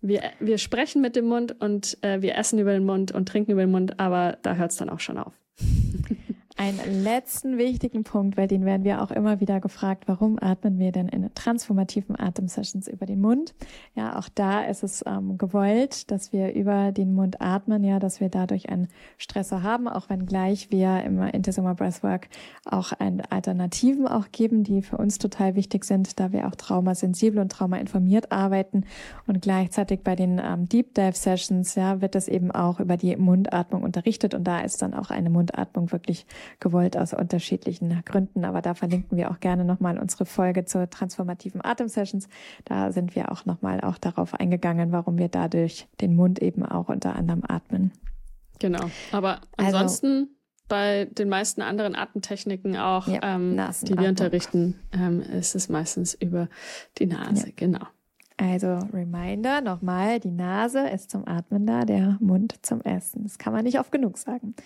[0.00, 3.52] Wir, wir sprechen mit dem Mund und äh, wir essen über den Mund und trinken
[3.52, 5.34] über den Mund, aber da hört es dann auch schon auf.
[6.62, 10.92] einen letzten wichtigen Punkt, weil den werden wir auch immer wieder gefragt, warum atmen wir
[10.92, 13.52] denn in transformativen Atemsessions über den Mund?
[13.96, 18.20] Ja, auch da ist es ähm, gewollt, dass wir über den Mund atmen, ja, dass
[18.20, 18.86] wir dadurch einen
[19.18, 22.28] Stressor haben, auch wenn gleich wir im Intersoma Breathwork
[22.64, 27.40] auch einen Alternativen auch geben, die für uns total wichtig sind, da wir auch traumasensibel
[27.40, 28.84] und traumainformiert arbeiten
[29.26, 33.16] und gleichzeitig bei den ähm, Deep Dive Sessions, ja, wird es eben auch über die
[33.16, 36.24] Mundatmung unterrichtet und da ist dann auch eine Mundatmung wirklich
[36.60, 38.44] gewollt aus unterschiedlichen Gründen.
[38.44, 42.28] Aber da verlinken wir auch gerne nochmal unsere Folge zur transformativen Atemsessions.
[42.64, 46.88] Da sind wir auch nochmal auch darauf eingegangen, warum wir dadurch den Mund eben auch
[46.88, 47.92] unter anderem atmen.
[48.58, 48.90] Genau.
[49.10, 50.26] Aber also ansonsten also,
[50.68, 56.14] bei den meisten anderen Atemtechniken auch, ja, ähm, die wir unterrichten, ähm, ist es meistens
[56.14, 56.48] über
[56.98, 57.48] die Nase.
[57.48, 57.52] Ja.
[57.56, 57.86] Genau.
[58.42, 63.22] Also Reminder nochmal, die Nase ist zum Atmen da, der Mund zum Essen.
[63.22, 64.56] Das kann man nicht oft genug sagen.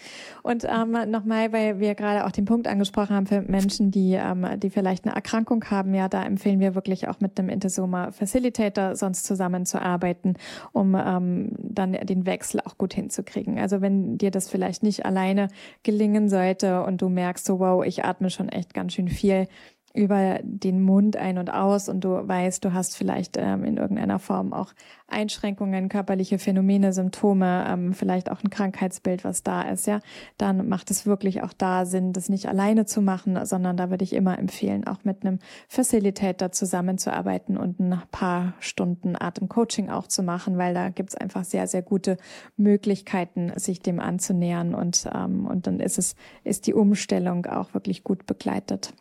[0.42, 4.46] Und ähm, nochmal, weil wir gerade auch den Punkt angesprochen haben für Menschen, die, ähm,
[4.60, 8.96] die vielleicht eine Erkrankung haben, ja, da empfehlen wir wirklich auch mit einem Intesoma Facilitator
[8.96, 10.38] sonst zusammenzuarbeiten,
[10.72, 13.58] um ähm, dann den Wechsel auch gut hinzukriegen.
[13.58, 15.48] Also wenn dir das vielleicht nicht alleine
[15.82, 19.48] gelingen sollte und du merkst so, wow, ich atme schon echt ganz schön viel,
[19.96, 24.18] über den Mund ein und aus und du weißt, du hast vielleicht ähm, in irgendeiner
[24.18, 24.72] Form auch
[25.08, 30.00] Einschränkungen, körperliche Phänomene, Symptome, ähm, vielleicht auch ein Krankheitsbild, was da ist, ja,
[30.36, 34.04] dann macht es wirklich auch da Sinn, das nicht alleine zu machen, sondern da würde
[34.04, 35.38] ich immer empfehlen, auch mit einem
[35.68, 41.66] Facilitator zusammenzuarbeiten und ein paar Stunden Atemcoaching auch zu machen, weil da gibt's einfach sehr,
[41.66, 42.16] sehr gute
[42.56, 48.02] Möglichkeiten, sich dem anzunähern und, ähm, und dann ist es, ist die Umstellung auch wirklich
[48.02, 48.92] gut begleitet.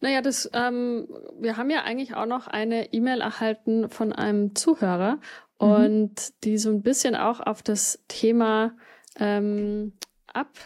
[0.00, 5.18] Naja, das, ähm, wir haben ja eigentlich auch noch eine E-Mail erhalten von einem Zuhörer
[5.60, 5.68] mhm.
[5.68, 8.76] und die so ein bisschen auch auf das Thema
[9.18, 9.92] ähm,
[10.32, 10.58] abzielt.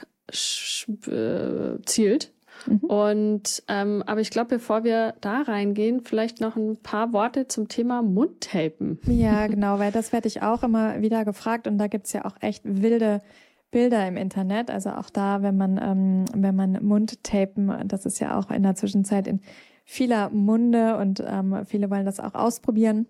[2.67, 2.79] Mhm.
[2.81, 7.69] Und ähm, aber ich glaube, bevor wir da reingehen, vielleicht noch ein paar Worte zum
[7.69, 8.99] Thema Mundtapen.
[9.07, 12.37] Ja, genau, weil das werde ich auch immer wieder gefragt und da gibt's ja auch
[12.41, 13.21] echt wilde
[13.73, 14.71] Bilder im Internet.
[14.71, 18.77] Also auch da, wenn man, ähm, wenn man Mundtapen, das ist ja auch in der
[18.77, 19.41] Zwischenzeit in
[19.85, 23.07] vieler Munde und ähm, viele wollen das auch ausprobieren.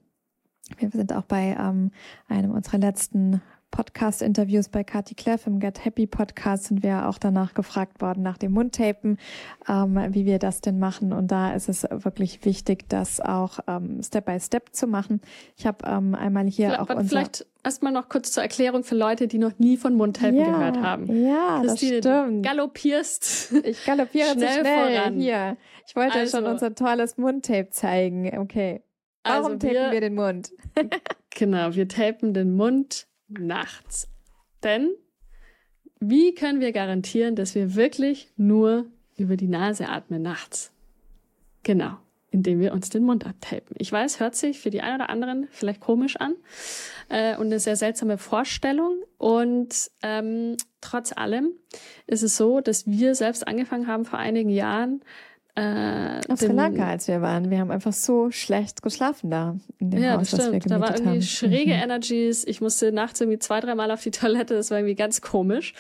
[0.79, 1.91] Wir sind auch bei ähm,
[2.29, 3.43] einem unserer letzten
[3.73, 8.39] Podcast-Interviews bei Kati Kleff im Get Happy Podcast sind wir auch danach gefragt worden nach
[8.39, 9.19] dem Mundtapen,
[9.69, 11.13] ähm, wie wir das denn machen.
[11.13, 15.21] Und da ist es wirklich wichtig, das auch ähm, Step by Step zu machen.
[15.57, 18.95] Ich habe ähm, einmal hier vielleicht, auch unser vielleicht erstmal noch kurz zur Erklärung für
[18.95, 21.27] Leute, die noch nie von Mundtapen ja, gehört haben.
[21.27, 22.45] Ja, das stimmt.
[22.45, 23.53] Galoppierst.
[23.65, 25.21] Ich galoppiere schnell, schnell voran.
[25.21, 25.57] Hier,
[25.87, 28.39] ich wollte also, schon unser tolles Mundtape zeigen.
[28.39, 28.83] Okay.
[29.25, 30.53] Warum also tapen wir, wir den Mund?
[31.31, 33.07] genau, wir tapen den Mund
[33.39, 34.09] nachts.
[34.63, 34.91] Denn
[36.01, 40.73] wie können wir garantieren, dass wir wirklich nur über die Nase atmen nachts?
[41.63, 41.97] Genau,
[42.31, 43.77] indem wir uns den Mund abtapen.
[43.79, 46.35] Ich weiß, hört sich für die einen oder anderen vielleicht komisch an
[47.09, 49.03] äh, und eine sehr seltsame Vorstellung.
[49.19, 51.53] Und ähm, trotz allem
[52.09, 55.03] ist es so, dass wir selbst angefangen haben vor einigen Jahren,
[55.55, 57.51] äh, Auf Sri Lanka, als wir waren.
[57.51, 60.71] Wir haben einfach so schlecht geschlafen da in dem ja, Haus, das stimmt.
[60.71, 61.23] da war irgendwie haben.
[61.23, 61.83] schräge mhm.
[61.83, 62.45] Energies.
[62.45, 64.55] Ich musste nachts irgendwie zwei, dreimal auf die Toilette.
[64.55, 65.75] Das war irgendwie ganz komisch.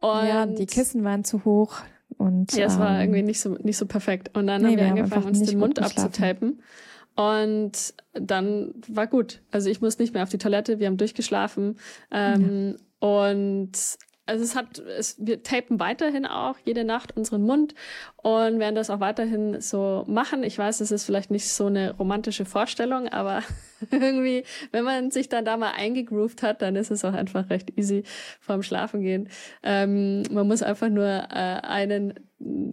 [0.00, 1.76] Und ja, die Kissen waren zu hoch.
[2.18, 4.36] Und, ja, es ähm, war irgendwie nicht so, nicht so perfekt.
[4.36, 6.60] Und dann nee, haben wir, wir angefangen, uns den Mund abzutapen.
[7.16, 9.40] Und dann war gut.
[9.50, 11.78] Also ich muss nicht mehr auf die Toilette, wir haben durchgeschlafen.
[12.10, 13.08] Ähm, ja.
[13.08, 13.72] Und
[14.26, 17.74] also es hat, es, wir tapen weiterhin auch jede Nacht unseren Mund
[18.16, 20.42] und werden das auch weiterhin so machen.
[20.44, 23.42] Ich weiß, es ist vielleicht nicht so eine romantische Vorstellung, aber
[23.90, 27.76] irgendwie, wenn man sich dann da mal eingegroovt hat, dann ist es auch einfach recht
[27.78, 28.04] easy
[28.40, 29.28] vorm Schlafen gehen.
[29.62, 32.14] Ähm, man muss einfach nur äh, einen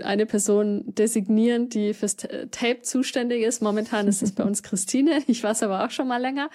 [0.03, 3.61] eine Person designieren, die fürs Tape zuständig ist.
[3.61, 5.21] Momentan ist es bei uns Christine.
[5.27, 6.49] Ich war es aber auch schon mal länger.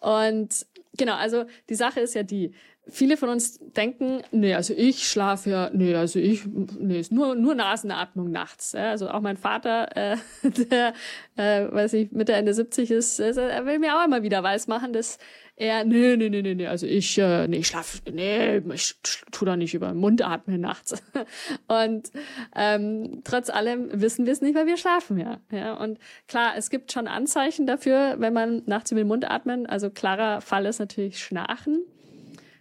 [0.00, 0.64] Und
[0.96, 2.54] genau, also die Sache ist ja die,
[2.88, 7.34] viele von uns denken, nee, also ich schlafe ja, nee, also ich, nee, ist nur,
[7.34, 8.72] nur Nasenatmung nachts.
[8.72, 10.92] Ja, also auch mein Vater, äh, der,
[11.36, 14.92] äh, weiß ich, Mitte, Ende 70 ist, äh, er will mir auch immer wieder weismachen,
[14.92, 15.18] dass
[15.56, 18.96] er, nee, nee, nee, nee, nee, also ich, äh, nee, ich schlaf, nee, ich
[19.30, 20.94] tu da nicht über den Mund atmen nachts.
[21.68, 22.10] Und
[22.56, 25.38] ähm, trotz allem wissen wir es nicht, weil wir schlafen ja.
[25.52, 25.74] ja.
[25.74, 29.66] Und klar, es gibt schon Anzeichen dafür, wenn man nachts über den Mund atmen.
[29.66, 31.84] Also klarer Fall ist natürlich Schnarchen.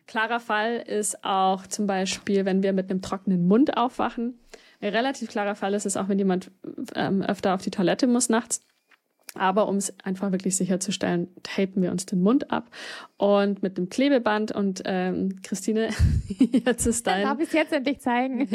[0.06, 4.40] Klarer Fall ist auch zum Beispiel, wenn wir mit einem trockenen Mund aufwachen.
[4.82, 6.52] Ein relativ klarer Fall ist es auch, wenn jemand
[6.96, 8.62] ähm, öfter auf die Toilette muss nachts.
[9.36, 12.70] Aber um es einfach wirklich sicherzustellen, tapen wir uns den Mund ab
[13.18, 14.52] und mit dem Klebeband.
[14.52, 15.90] Und ähm, Christine,
[16.28, 17.24] jetzt ist dein.
[17.24, 18.48] Darf ich es jetzt endlich zeigen?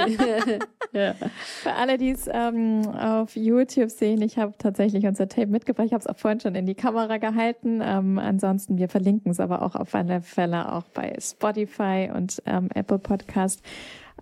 [0.93, 1.15] ja.
[1.63, 5.87] Für alle, die es ähm, auf YouTube sehen, ich habe tatsächlich unser Tape mitgebracht.
[5.87, 7.81] Ich habe es auch vorhin schon in die Kamera gehalten.
[7.83, 12.69] Ähm, ansonsten, wir verlinken es aber auch auf alle Fälle auch bei Spotify und ähm,
[12.75, 13.63] Apple Podcast.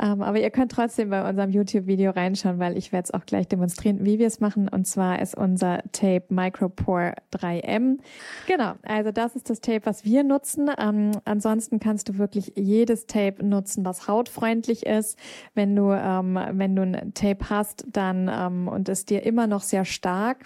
[0.01, 3.49] Ähm, aber ihr könnt trotzdem bei unserem YouTube-Video reinschauen, weil ich werde es auch gleich
[3.49, 4.69] demonstrieren, wie wir es machen.
[4.69, 7.99] Und zwar ist unser Tape Micropore 3M.
[8.47, 10.71] Genau, also das ist das Tape, was wir nutzen.
[10.79, 15.19] Ähm, ansonsten kannst du wirklich jedes Tape nutzen, was hautfreundlich ist.
[15.55, 19.63] Wenn du, ähm, wenn du ein Tape hast, dann ähm, und es dir immer noch
[19.63, 20.45] sehr stark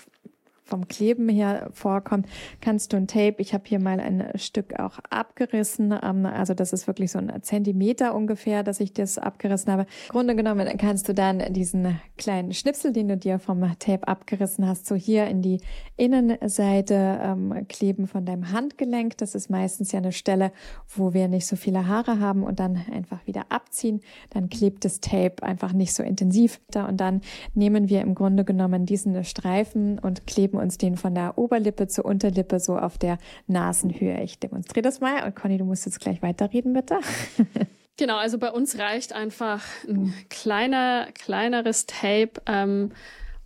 [0.71, 2.27] vom Kleben her vorkommt,
[2.61, 6.73] kannst du ein Tape, ich habe hier mal ein Stück auch abgerissen, ähm, also das
[6.73, 9.83] ist wirklich so ein Zentimeter ungefähr, dass ich das abgerissen habe.
[9.83, 14.67] Im Grunde genommen kannst du dann diesen kleinen Schnipsel, den du dir vom Tape abgerissen
[14.67, 15.61] hast, so hier in die
[15.97, 19.19] Innenseite ähm, kleben von deinem Handgelenk.
[19.19, 20.53] Das ist meistens ja eine Stelle,
[20.89, 24.01] wo wir nicht so viele Haare haben und dann einfach wieder abziehen.
[24.31, 27.23] Dann klebt das Tape einfach nicht so intensiv da und dann
[27.55, 32.05] nehmen wir im Grunde genommen diesen Streifen und kleben uns den von der Oberlippe zur
[32.05, 34.23] Unterlippe so auf der Nasenhöhe.
[34.23, 36.99] Ich demonstriere das mal und Conny, du musst jetzt gleich weiterreden, bitte.
[37.97, 42.41] Genau, also bei uns reicht einfach ein kleiner, kleineres Tape.
[42.47, 42.93] Ähm,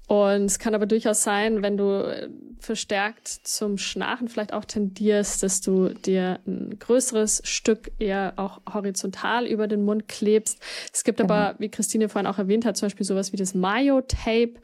[0.07, 2.29] Und es kann aber durchaus sein, wenn du äh,
[2.61, 9.47] verstärkt zum Schnarchen vielleicht auch tendierst, dass du dir ein größeres Stück eher auch horizontal
[9.47, 10.61] über den Mund klebst.
[10.93, 11.33] Es gibt genau.
[11.33, 14.55] aber, wie Christine vorhin auch erwähnt hat, zum Beispiel sowas wie das Mayo-Tape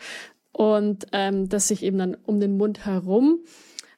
[0.52, 3.40] und ähm, das sich eben dann um den Mund herum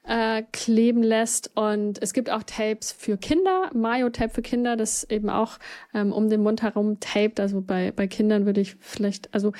[0.04, 1.50] äh, kleben lässt.
[1.54, 5.58] Und es gibt auch Tapes für Kinder, Mayo-Tape für Kinder, das eben auch
[5.94, 7.40] ähm, um den Mund herum taped.
[7.40, 9.52] Also bei, bei Kindern würde ich vielleicht, also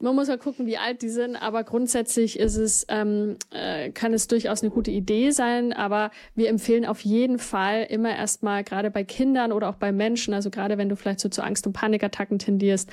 [0.00, 4.12] man muss ja gucken, wie alt die sind, aber grundsätzlich ist es, ähm, äh, kann
[4.12, 8.90] es durchaus eine gute Idee sein, aber wir empfehlen auf jeden Fall immer erstmal, gerade
[8.90, 11.72] bei Kindern oder auch bei Menschen, also gerade wenn du vielleicht so zu Angst- und
[11.72, 12.90] Panikattacken tendierst,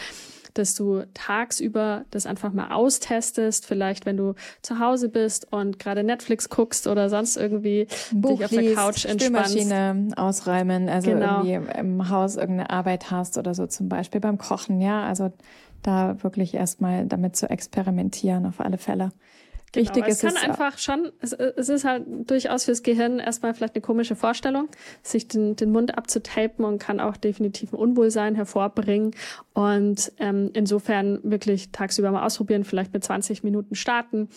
[0.54, 6.04] dass du tagsüber das einfach mal austestest, vielleicht wenn du zu Hause bist und gerade
[6.04, 9.52] Netflix guckst oder sonst irgendwie Buch dich auf liest, der Couch entspannst.
[9.52, 11.44] Spülmaschine ausräumen, also genau.
[11.44, 15.32] irgendwie im Haus irgendeine Arbeit hast oder so zum Beispiel beim Kochen, ja, also
[15.84, 19.12] da wirklich erstmal damit zu experimentieren, auf alle Fälle.
[19.74, 23.20] Genau, Wichtig es ist kann es einfach schon, es, es, ist halt durchaus fürs Gehirn
[23.20, 24.68] erstmal vielleicht eine komische Vorstellung,
[25.02, 29.12] sich den, den Mund abzutapen und kann auch definitiv ein Unwohlsein hervorbringen.
[29.54, 34.28] Und ähm, insofern wirklich tagsüber mal ausprobieren, vielleicht mit 20 Minuten starten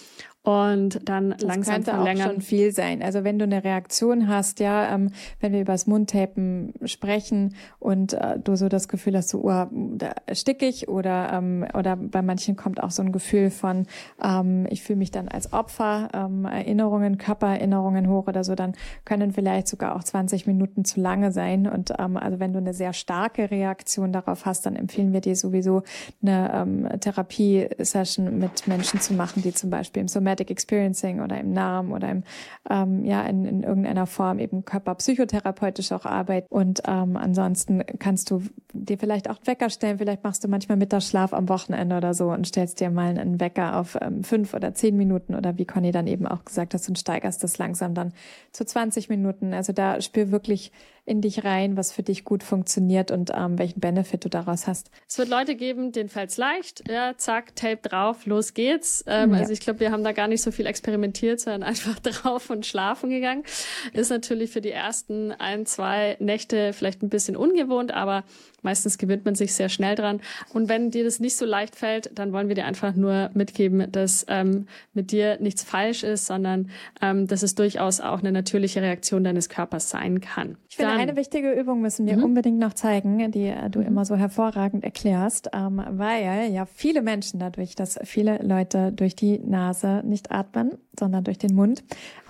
[0.45, 2.29] und dann das langsam könnte verlängern.
[2.29, 3.03] auch schon viel sein.
[3.03, 8.13] Also wenn du eine Reaktion hast, ja, ähm, wenn wir über das Mundtapen sprechen und
[8.13, 12.21] äh, du so das Gefühl hast, so, oh, da erstick ich oder ähm, oder bei
[12.21, 13.87] manchen kommt auch so ein Gefühl von,
[14.23, 18.73] ähm, ich fühle mich dann als Opfer, ähm, Erinnerungen, Körpererinnerungen hoch oder so, dann
[19.07, 21.67] können vielleicht sogar auch 20 Minuten zu lange sein.
[21.67, 25.37] Und ähm, also wenn du eine sehr starke Reaktion darauf hast, dann empfehlen wir dir
[25.37, 25.85] sowieso
[26.21, 31.39] eine ähm, Therapie-Session mit Menschen zu machen, die zum Beispiel im Somatic Somatic Experiencing oder
[31.39, 32.25] im Namen oder im,
[32.69, 36.47] ähm, ja, in, in irgendeiner Form eben körperpsychotherapeutisch auch arbeiten.
[36.51, 39.99] Und ähm, ansonsten kannst du dir vielleicht auch Wecker stellen.
[39.99, 43.79] Vielleicht machst du manchmal Mittagsschlaf am Wochenende oder so und stellst dir mal einen Wecker
[43.79, 46.99] auf ähm, fünf oder zehn Minuten oder wie Conny dann eben auch gesagt hat und
[46.99, 48.13] steigerst das langsam dann
[48.51, 49.55] zu 20 Minuten.
[49.55, 50.73] Also da spür wirklich
[51.07, 54.91] in dich rein, was für dich gut funktioniert und ähm, welchen Benefit du daraus hast.
[55.07, 56.89] Es wird Leute geben, denen fällt's leicht.
[56.89, 59.05] Ja, zack, Tape drauf, los geht's.
[59.07, 59.41] Ähm, ja.
[59.41, 62.65] Also ich glaube, wir haben da gar nicht so viel experimentiert, sondern einfach drauf und
[62.65, 63.45] schlafen gegangen.
[63.93, 68.25] Ist natürlich für die ersten ein, zwei Nächte vielleicht ein bisschen ungewohnt, aber
[68.65, 70.21] Meistens gewöhnt man sich sehr schnell dran.
[70.53, 73.91] Und wenn dir das nicht so leicht fällt, dann wollen wir dir einfach nur mitgeben,
[73.93, 78.83] dass ähm, mit dir nichts falsch ist, sondern ähm, dass es durchaus auch eine natürliche
[78.83, 80.57] Reaktion deines Körpers sein kann.
[80.69, 82.25] Ich finde, dann, eine wichtige Übung müssen wir mhm.
[82.25, 83.87] unbedingt noch zeigen, die äh, du mhm.
[83.87, 89.39] immer so hervorragend erklärst, ähm, weil ja viele Menschen dadurch, dass viele Leute durch die
[89.39, 91.85] Nase nicht atmen, sondern durch den Mund,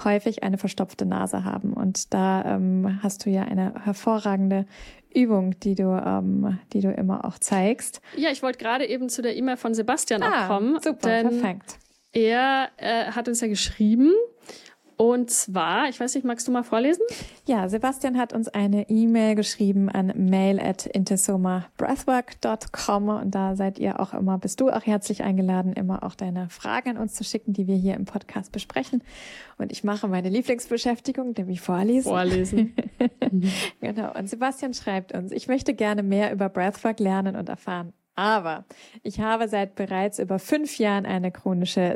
[0.05, 1.72] häufig eine verstopfte Nase haben.
[1.72, 4.66] Und da ähm, hast du ja eine hervorragende
[5.14, 8.00] Übung, die du, ähm, die du immer auch zeigst.
[8.16, 10.80] Ja, ich wollte gerade eben zu der E-Mail von Sebastian ah, auch kommen.
[10.80, 11.78] Super, perfekt.
[12.12, 14.12] Er äh, hat uns ja geschrieben,
[14.97, 17.03] und zwar, ich weiß nicht, magst du mal vorlesen?
[17.47, 24.01] Ja, Sebastian hat uns eine E-Mail geschrieben an mail at intesomabreathwork.com und da seid ihr
[24.01, 27.53] auch immer, bist du auch herzlich eingeladen, immer auch deine Fragen an uns zu schicken,
[27.53, 29.03] die wir hier im Podcast besprechen.
[29.59, 32.09] Und ich mache meine Lieblingsbeschäftigung, nämlich vorlesen.
[32.09, 32.74] Vorlesen.
[33.80, 34.12] genau.
[34.16, 37.92] Und Sebastian schreibt uns, ich möchte gerne mehr über Breathwork lernen und erfahren.
[38.16, 38.64] Aber
[39.02, 41.94] ich habe seit bereits über fünf Jahren eine chronische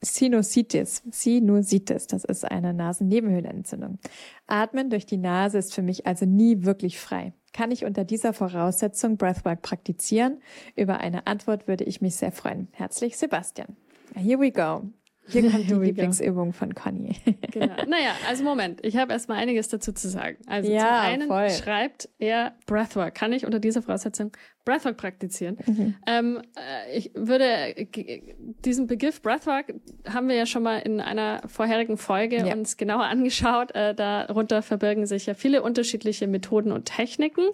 [0.00, 1.02] Sinusitis.
[1.10, 3.98] Sinusitis, das ist eine Nasennebenhöhlenentzündung.
[4.46, 7.32] Atmen durch die Nase ist für mich also nie wirklich frei.
[7.52, 10.40] Kann ich unter dieser Voraussetzung Breathwork praktizieren?
[10.76, 12.68] Über eine Antwort würde ich mich sehr freuen.
[12.72, 13.76] Herzlich, Sebastian.
[14.14, 14.82] Here we go.
[15.28, 17.16] Hier kommt die Lieblingsübung von Conny.
[17.52, 17.74] genau.
[17.86, 20.38] Naja, also Moment, ich habe erstmal einiges dazu zu sagen.
[20.46, 21.50] Also ja, zum einen voll.
[21.50, 23.14] schreibt er Breathwork.
[23.14, 24.32] Kann ich unter dieser Voraussetzung
[24.64, 25.58] Breathwork praktizieren?
[25.66, 25.94] Mhm.
[26.06, 27.74] Ähm, äh, ich würde
[28.64, 29.74] diesen Begriff Breathwork
[30.08, 32.52] haben wir ja schon mal in einer vorherigen Folge ja.
[32.52, 33.74] uns genauer angeschaut.
[33.74, 37.48] Äh, darunter verbirgen sich ja viele unterschiedliche Methoden und Techniken.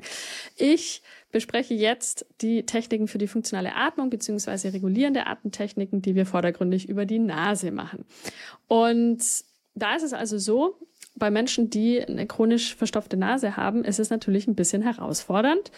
[0.56, 1.02] Ich
[1.32, 7.06] bespreche jetzt die Techniken für die funktionale Atmung beziehungsweise regulierende Atemtechniken, die wir vordergründig über
[7.06, 8.04] die Nase machen.
[8.68, 9.24] Und
[9.74, 10.76] da ist es also so,
[11.16, 15.72] bei Menschen, die eine chronisch verstopfte Nase haben, ist es natürlich ein bisschen herausfordernd.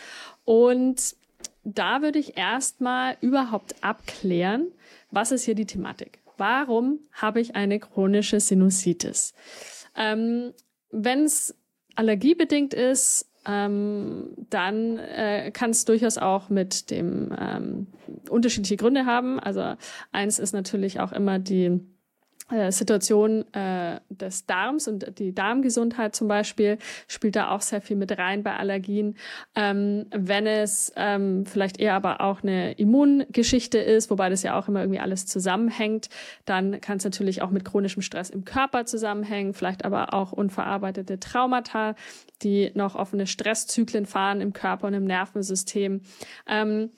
[0.44, 1.16] Und
[1.64, 4.68] da würde ich erstmal überhaupt abklären,
[5.10, 6.20] was ist hier die Thematik?
[6.36, 9.34] Warum habe ich eine chronische Sinusitis?
[9.96, 10.52] Ähm,
[10.90, 11.54] Wenn es
[11.94, 17.86] allergiebedingt ist, ähm, dann äh, kann es durchaus auch mit dem ähm,
[18.28, 19.38] unterschiedliche Gründe haben.
[19.38, 19.74] Also
[20.12, 21.80] eins ist natürlich auch immer die
[22.70, 26.76] Situation äh, des Darms und die Darmgesundheit zum Beispiel
[27.08, 29.16] spielt da auch sehr viel mit rein bei Allergien.
[29.54, 34.68] Ähm, wenn es ähm, vielleicht eher aber auch eine Immungeschichte ist, wobei das ja auch
[34.68, 36.10] immer irgendwie alles zusammenhängt,
[36.44, 41.18] dann kann es natürlich auch mit chronischem Stress im Körper zusammenhängen, vielleicht aber auch unverarbeitete
[41.18, 41.94] Traumata,
[42.42, 46.02] die noch offene Stresszyklen fahren im Körper und im Nervensystem.
[46.46, 46.90] Ähm,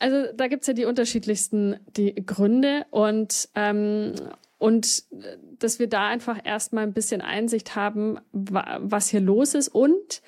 [0.00, 4.12] also da gibt's ja die unterschiedlichsten die Gründe und ähm,
[4.64, 9.68] und äh, dass wir da einfach erstmal ein bisschen Einsicht haben, was hier los ist
[9.68, 10.22] und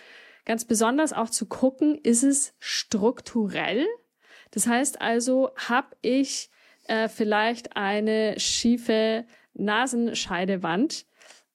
[0.45, 3.87] ganz besonders auch zu gucken, ist es strukturell?
[4.51, 6.51] Das heißt also, habe ich
[6.87, 9.25] äh, vielleicht eine schiefe
[9.55, 11.07] Nasenscheidewand,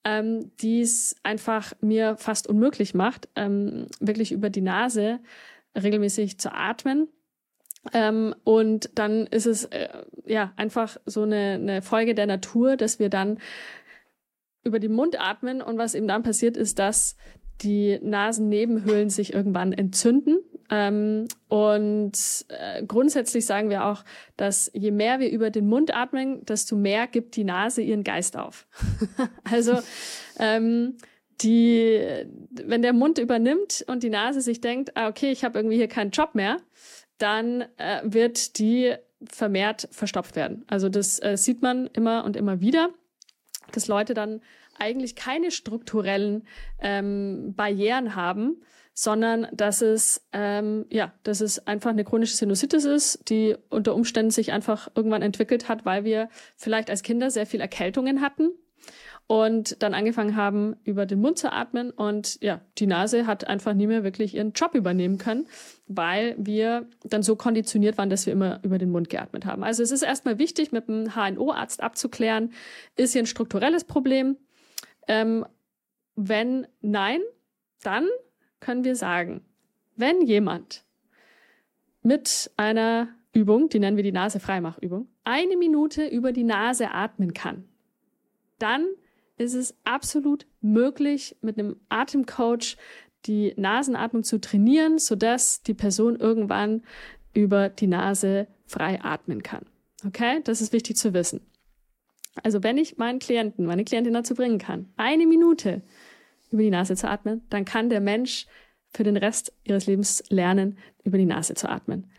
[0.03, 5.19] ähm, die es einfach mir fast unmöglich macht, ähm, wirklich über die Nase
[5.79, 7.09] regelmäßig zu atmen.
[7.93, 9.89] Ähm, und dann ist es äh,
[10.25, 13.39] ja einfach so eine, eine Folge der Natur, dass wir dann
[14.63, 17.15] über den Mund atmen und was eben dann passiert ist, dass
[17.61, 20.39] die Nasennebenhöhlen sich irgendwann entzünden.
[20.69, 22.13] Ähm, und
[22.47, 24.03] äh, grundsätzlich sagen wir auch,
[24.37, 28.37] dass je mehr wir über den Mund atmen, desto mehr gibt die Nase ihren Geist
[28.37, 28.67] auf.
[29.43, 29.79] also
[30.39, 30.97] ähm,
[31.41, 31.99] die,
[32.51, 35.87] wenn der Mund übernimmt und die Nase sich denkt, ah, okay, ich habe irgendwie hier
[35.87, 36.57] keinen Job mehr,
[37.21, 38.95] dann äh, wird die
[39.29, 40.63] vermehrt verstopft werden.
[40.67, 42.89] Also das äh, sieht man immer und immer wieder,
[43.71, 44.41] dass Leute dann
[44.79, 46.47] eigentlich keine strukturellen
[46.79, 48.61] ähm, Barrieren haben,
[48.93, 54.31] sondern dass es ähm, ja, dass es einfach eine chronische Sinusitis ist, die unter Umständen
[54.31, 58.51] sich einfach irgendwann entwickelt hat, weil wir vielleicht als Kinder sehr viel Erkältungen hatten
[59.27, 61.91] und dann angefangen haben, über den Mund zu atmen.
[61.91, 65.47] Und ja, die Nase hat einfach nie mehr wirklich ihren Job übernehmen können,
[65.87, 69.63] weil wir dann so konditioniert waren, dass wir immer über den Mund geatmet haben.
[69.63, 72.51] Also es ist erstmal wichtig, mit dem HNO-Arzt abzuklären,
[72.97, 74.35] ist hier ein strukturelles Problem?
[75.07, 75.45] Ähm,
[76.15, 77.21] wenn nein,
[77.83, 78.07] dann
[78.59, 79.45] können wir sagen,
[79.95, 80.83] wenn jemand
[82.01, 87.70] mit einer Übung, die nennen wir die Nase-Freimachübung, eine Minute über die Nase atmen kann,
[88.61, 88.87] dann
[89.37, 92.77] ist es absolut möglich, mit einem Atemcoach
[93.25, 96.83] die Nasenatmung zu trainieren, sodass die Person irgendwann
[97.33, 99.65] über die Nase frei atmen kann.
[100.05, 101.41] Okay, das ist wichtig zu wissen.
[102.43, 105.81] Also wenn ich meinen Klienten, meine Klientin dazu bringen kann, eine Minute
[106.49, 108.47] über die Nase zu atmen, dann kann der Mensch
[108.89, 112.11] für den Rest ihres Lebens lernen, über die Nase zu atmen.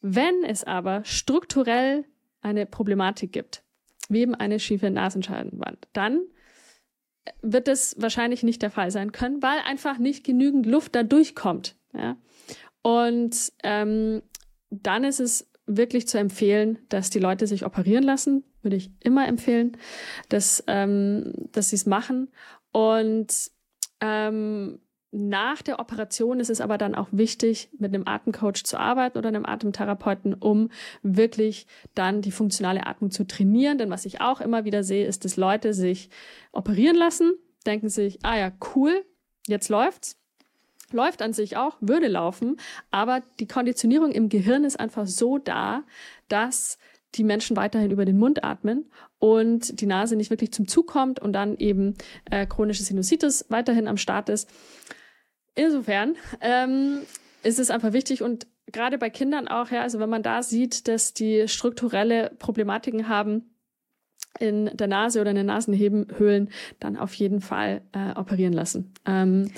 [0.00, 2.04] Wenn es aber strukturell
[2.40, 3.63] eine Problematik gibt,
[4.08, 6.22] wie eben eine schiefe Nasenscheidenwand, dann
[7.42, 11.76] wird es wahrscheinlich nicht der Fall sein können, weil einfach nicht genügend Luft da durchkommt.
[11.94, 12.16] Ja?
[12.82, 14.22] Und ähm,
[14.70, 19.26] dann ist es wirklich zu empfehlen, dass die Leute sich operieren lassen, würde ich immer
[19.26, 19.76] empfehlen,
[20.28, 22.30] dass, ähm, dass sie es machen.
[22.72, 23.50] Und
[24.00, 24.80] ähm,
[25.14, 29.28] nach der Operation ist es aber dann auch wichtig, mit einem Atemcoach zu arbeiten oder
[29.28, 30.70] einem Atemtherapeuten, um
[31.02, 33.78] wirklich dann die funktionale Atmung zu trainieren.
[33.78, 36.10] Denn was ich auch immer wieder sehe, ist, dass Leute sich
[36.50, 37.34] operieren lassen,
[37.64, 39.04] denken sich, ah ja, cool,
[39.46, 40.18] jetzt läuft's.
[40.90, 42.56] Läuft an sich auch, würde laufen,
[42.90, 45.82] aber die Konditionierung im Gehirn ist einfach so da,
[46.28, 46.78] dass
[47.14, 51.20] die Menschen weiterhin über den Mund atmen und die Nase nicht wirklich zum Zug kommt
[51.20, 51.94] und dann eben
[52.30, 54.50] äh, chronische Sinusitis weiterhin am Start ist.
[55.54, 57.02] Insofern ähm,
[57.42, 60.88] ist es einfach wichtig und gerade bei Kindern auch, ja, also wenn man da sieht,
[60.88, 63.54] dass die strukturelle Problematiken haben
[64.40, 66.50] in der Nase oder in den Nasenhebenhöhlen,
[66.80, 68.92] dann auf jeden Fall äh, operieren lassen.
[69.06, 69.52] Ähm,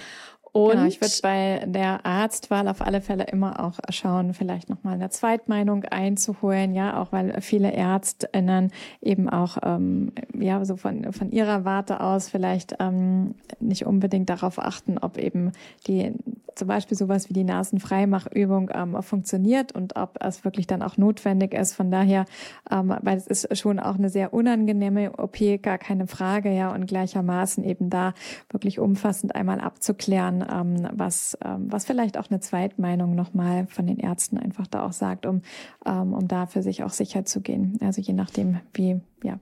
[0.57, 4.95] und genau, ich würde bei der Arztwahl auf alle Fälle immer auch schauen, vielleicht nochmal
[4.95, 11.31] eine Zweitmeinung einzuholen, ja, auch weil viele ÄrztInnen eben auch, ähm, ja, so von, von
[11.31, 15.53] ihrer Warte aus vielleicht ähm, nicht unbedingt darauf achten, ob eben
[15.87, 16.15] die
[16.57, 21.53] zum Beispiel sowas wie die Nasenfreimachübung ähm, funktioniert und ob es wirklich dann auch notwendig
[21.53, 21.75] ist.
[21.75, 22.25] Von daher,
[22.71, 26.87] ähm, weil es ist schon auch eine sehr unangenehme OP, gar keine Frage, ja, und
[26.87, 28.15] gleichermaßen eben da
[28.51, 33.99] wirklich umfassend einmal abzuklären, ähm, was, ähm, was vielleicht auch eine Zweitmeinung nochmal von den
[33.99, 35.43] Ärzten einfach da auch sagt, um,
[35.85, 37.79] ähm, um da für sich auch sicher zu gehen.
[37.83, 39.39] Also je nachdem, wie, ja,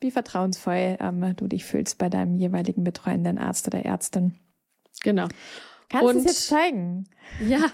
[0.00, 4.34] wie vertrauensvoll ähm, du dich fühlst bei deinem jeweiligen betreuenden Arzt oder Ärztin.
[5.02, 5.28] Genau.
[5.88, 7.04] Kannst du es jetzt zeigen?
[7.46, 7.60] Ja.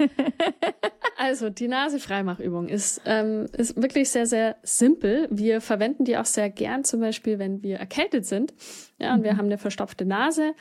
[1.21, 5.27] Also die Nasefreimachübung ist, ähm, ist wirklich sehr, sehr simpel.
[5.33, 8.55] Wir verwenden die auch sehr gern, zum Beispiel, wenn wir erkältet sind.
[9.01, 9.25] Ja, und mhm.
[9.25, 10.55] wir haben eine verstopfte Nase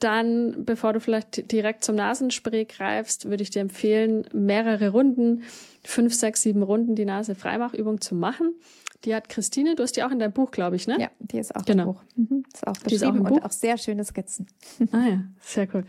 [0.00, 5.44] dann, bevor du vielleicht direkt zum Nasenspray greifst, würde ich dir empfehlen, mehrere Runden,
[5.84, 8.54] fünf, sechs, sieben Runden die Nase Freimachübung zu machen.
[9.04, 10.96] Die hat Christine, du hast die auch in deinem Buch, glaube ich, ne?
[11.00, 11.82] Ja, die ist auch genau.
[11.82, 12.02] im Buch.
[12.16, 12.44] Mhm.
[12.52, 13.36] Ist auch beschrieben ist auch im Buch.
[13.36, 14.46] und auch sehr schöne Skizzen.
[14.92, 15.84] Ah ja, sehr cool.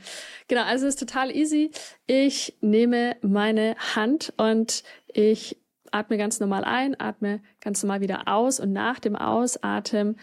[0.48, 1.72] Genau, also es ist total easy.
[2.08, 5.58] Ich nehme meine Hand und ich
[5.92, 10.18] atme ganz normal ein, atme ganz normal wieder aus und nach dem Ausatmen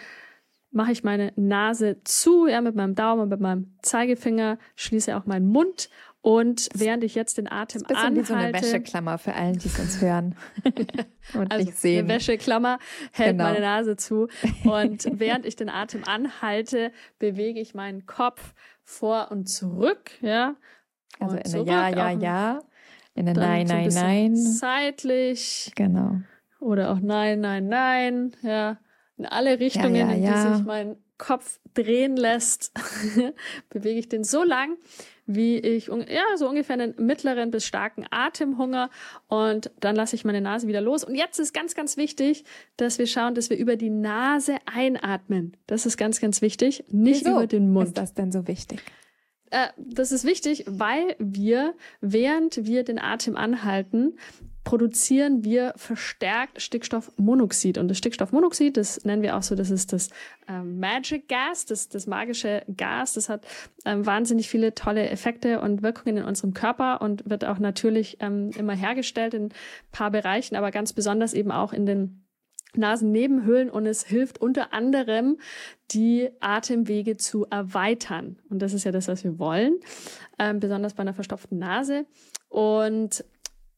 [0.70, 5.26] mache ich meine Nase zu, ja, mit meinem Daumen und mit meinem Zeigefinger, schließe auch
[5.26, 5.88] meinen Mund
[6.20, 9.58] und während ich jetzt den Atem das ist anhalte, wie so eine Wäscheklammer für allen,
[9.58, 10.34] die es uns hören
[11.34, 12.04] und also nicht sehen.
[12.04, 12.78] Eine Wäscheklammer
[13.12, 13.44] hält genau.
[13.44, 14.28] meine Nase zu
[14.64, 20.56] und während ich den Atem anhalte, bewege ich meinen Kopf vor und zurück, ja.
[21.20, 22.60] Also in zurück, Ja, ja, ja,
[23.14, 24.36] in der Nein, Nein, Nein.
[24.36, 25.72] Seitlich.
[25.76, 26.20] Genau.
[26.60, 28.78] Oder auch Nein, Nein, Nein, ja
[29.18, 32.72] in alle Richtungen, ja, ja, in die sich mein Kopf drehen lässt,
[33.70, 34.76] bewege ich den so lang,
[35.26, 38.88] wie ich ja so ungefähr einen mittleren bis starken Atemhunger
[39.26, 41.04] und dann lasse ich meine Nase wieder los.
[41.04, 42.44] Und jetzt ist ganz, ganz wichtig,
[42.76, 45.56] dass wir schauen, dass wir über die Nase einatmen.
[45.66, 47.88] Das ist ganz, ganz wichtig, nicht Wieso über den Mund.
[47.88, 48.80] Ist das denn so wichtig?
[49.50, 54.16] Äh, das ist wichtig, weil wir, während wir den Atem anhalten,
[54.68, 57.78] produzieren wir verstärkt Stickstoffmonoxid.
[57.78, 60.10] Und das Stickstoffmonoxid, das nennen wir auch so, das ist das
[60.46, 63.14] ähm, Magic Gas, das, das magische Gas.
[63.14, 63.46] Das hat
[63.86, 68.50] ähm, wahnsinnig viele tolle Effekte und Wirkungen in unserem Körper und wird auch natürlich ähm,
[68.58, 69.52] immer hergestellt in ein
[69.90, 72.26] paar Bereichen, aber ganz besonders eben auch in den
[72.74, 75.38] Nasennebenhöhlen und es hilft unter anderem,
[75.92, 78.36] die Atemwege zu erweitern.
[78.50, 79.78] Und das ist ja das, was wir wollen,
[80.38, 82.04] ähm, besonders bei einer verstopften Nase.
[82.50, 83.24] Und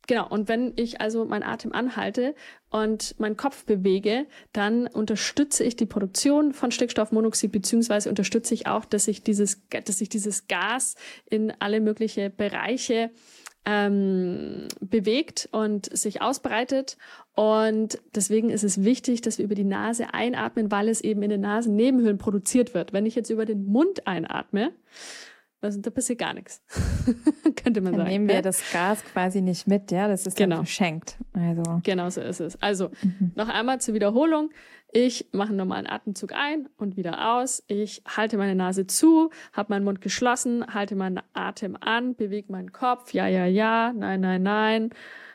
[0.06, 2.34] Genau, und wenn ich also meinen Atem anhalte
[2.70, 8.84] und meinen Kopf bewege, dann unterstütze ich die Produktion von Stickstoffmonoxid, beziehungsweise unterstütze ich auch,
[8.84, 10.96] dass sich dieses, dass sich dieses Gas
[11.28, 13.10] in alle möglichen Bereiche
[13.66, 16.96] ähm, bewegt und sich ausbreitet.
[17.34, 21.30] Und deswegen ist es wichtig, dass wir über die Nase einatmen, weil es eben in
[21.30, 22.92] den Nasennebenhöhlen produziert wird.
[22.92, 24.72] Wenn ich jetzt über den Mund einatme,
[25.60, 26.62] also da passiert gar nichts.
[27.62, 28.10] Könnte man dann sagen.
[28.10, 28.42] Nehmen wir ja?
[28.42, 30.56] das Gas quasi nicht mit, ja, das ist genau.
[30.56, 31.16] dann verschenkt.
[31.32, 31.80] Also.
[31.82, 32.60] Genau so ist es.
[32.62, 33.32] Also mhm.
[33.34, 34.50] noch einmal zur Wiederholung.
[34.92, 37.62] Ich mache einen normalen Atemzug ein und wieder aus.
[37.68, 42.72] Ich halte meine Nase zu, habe meinen Mund geschlossen, halte meinen Atem an, bewege meinen
[42.72, 44.90] Kopf, ja, ja, ja, nein, nein, nein,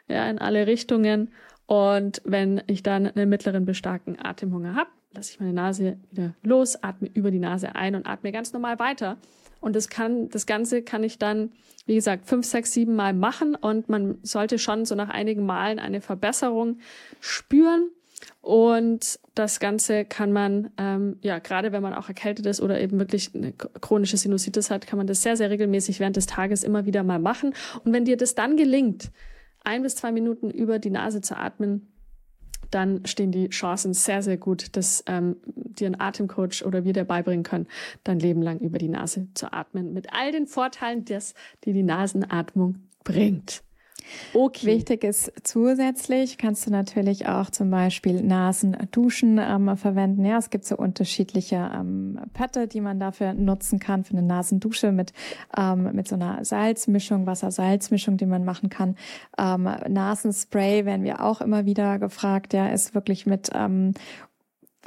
[0.07, 1.31] ja, in alle Richtungen.
[1.67, 6.33] Und wenn ich dann einen mittleren bis starken Atemhunger habe, lasse ich meine Nase wieder
[6.43, 9.17] los, atme über die Nase ein und atme ganz normal weiter.
[9.65, 11.51] Und das kann, das Ganze kann ich dann,
[11.87, 15.79] wie gesagt, fünf, sechs, sieben Mal machen und man sollte schon so nach einigen Malen
[15.79, 16.77] eine Verbesserung
[17.19, 17.89] spüren.
[18.41, 22.99] Und das Ganze kann man, ähm, ja, gerade wenn man auch erkältet ist oder eben
[22.99, 26.85] wirklich eine chronische Sinusitis hat, kann man das sehr, sehr regelmäßig während des Tages immer
[26.85, 27.55] wieder mal machen.
[27.83, 29.09] Und wenn dir das dann gelingt,
[29.63, 31.87] ein bis zwei Minuten über die Nase zu atmen,
[32.71, 37.05] dann stehen die Chancen sehr, sehr gut, dass ähm, dir ein Atemcoach oder wir dir
[37.05, 37.67] beibringen können,
[38.03, 39.93] dein Leben lang über die Nase zu atmen.
[39.93, 43.64] Mit all den Vorteilen, die die Nasenatmung bringt.
[44.33, 44.67] Okay.
[44.67, 50.25] Wichtig ist zusätzlich, kannst du natürlich auch zum Beispiel Nasenduschen ähm, verwenden.
[50.25, 54.91] Ja, es gibt so unterschiedliche ähm, Pette, die man dafür nutzen kann für eine Nasendusche
[54.91, 55.13] mit,
[55.57, 58.95] ähm, mit so einer Salzmischung, Wasser-Salzmischung, die man machen kann.
[59.37, 62.53] Ähm, Nasenspray werden wir auch immer wieder gefragt.
[62.53, 63.93] Der ist wirklich mit ähm,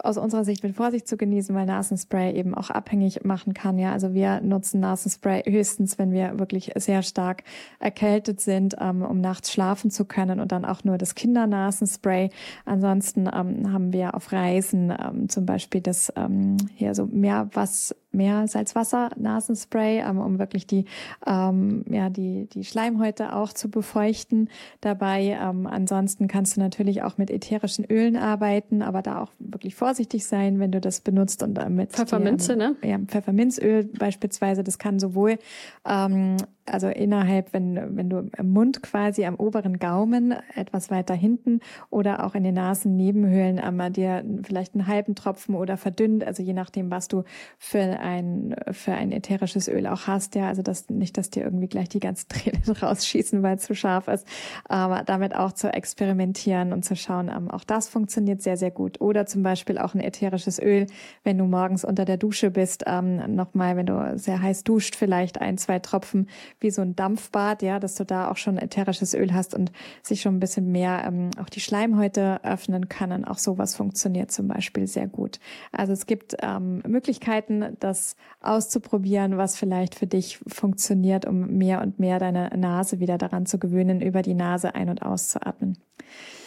[0.04, 3.78] aus unserer Sicht mit Vorsicht zu genießen, weil Nasenspray eben auch abhängig machen kann.
[3.78, 7.44] Ja, also wir nutzen Nasenspray höchstens, wenn wir wirklich sehr stark
[7.78, 12.30] erkältet sind, ähm, um nachts schlafen zu können und dann auch nur das Kindernasenspray.
[12.64, 17.94] Ansonsten ähm, haben wir auf Reisen ähm, zum Beispiel das ähm, hier so mehr was
[18.10, 20.84] mehr Salzwasser Nasenspray, ähm, um wirklich die
[21.26, 24.48] ähm, ja die die Schleimhäute auch zu befeuchten.
[24.80, 29.74] Dabei ähm, ansonsten kannst du natürlich auch mit ätherischen Ölen arbeiten, aber da auch wirklich
[29.74, 32.76] vorsichtig sein, wenn du das benutzt und damit Pfefferminze, die, ne?
[32.82, 34.64] Ja, Pfefferminzöl beispielsweise.
[34.64, 35.38] Das kann sowohl
[35.86, 36.36] ähm,
[36.72, 42.24] also innerhalb, wenn, wenn du im Mund quasi am oberen Gaumen etwas weiter hinten oder
[42.24, 46.90] auch in den Nasennebenhöhlen einmal dir vielleicht einen halben Tropfen oder verdünnt, also je nachdem,
[46.90, 47.24] was du
[47.58, 51.68] für ein, für ein ätherisches Öl auch hast, ja, also das, nicht, dass dir irgendwie
[51.68, 54.26] gleich die ganzen Tränen rausschießen, weil es zu scharf ist,
[54.64, 59.00] aber damit auch zu experimentieren und zu schauen, ähm, auch das funktioniert sehr, sehr gut.
[59.00, 60.86] Oder zum Beispiel auch ein ätherisches Öl,
[61.24, 65.40] wenn du morgens unter der Dusche bist, ähm, nochmal, wenn du sehr heiß duscht, vielleicht
[65.40, 66.28] ein, zwei Tropfen
[66.60, 69.72] wie so ein Dampfbad, ja, dass du da auch schon ätherisches Öl hast und
[70.02, 73.24] sich schon ein bisschen mehr ähm, auch die Schleimhäute öffnen können.
[73.24, 75.38] Auch sowas funktioniert zum Beispiel sehr gut.
[75.72, 81.98] Also es gibt ähm, Möglichkeiten, das auszuprobieren, was vielleicht für dich funktioniert, um mehr und
[81.98, 85.78] mehr deine Nase wieder daran zu gewöhnen, über die Nase ein- und auszuatmen.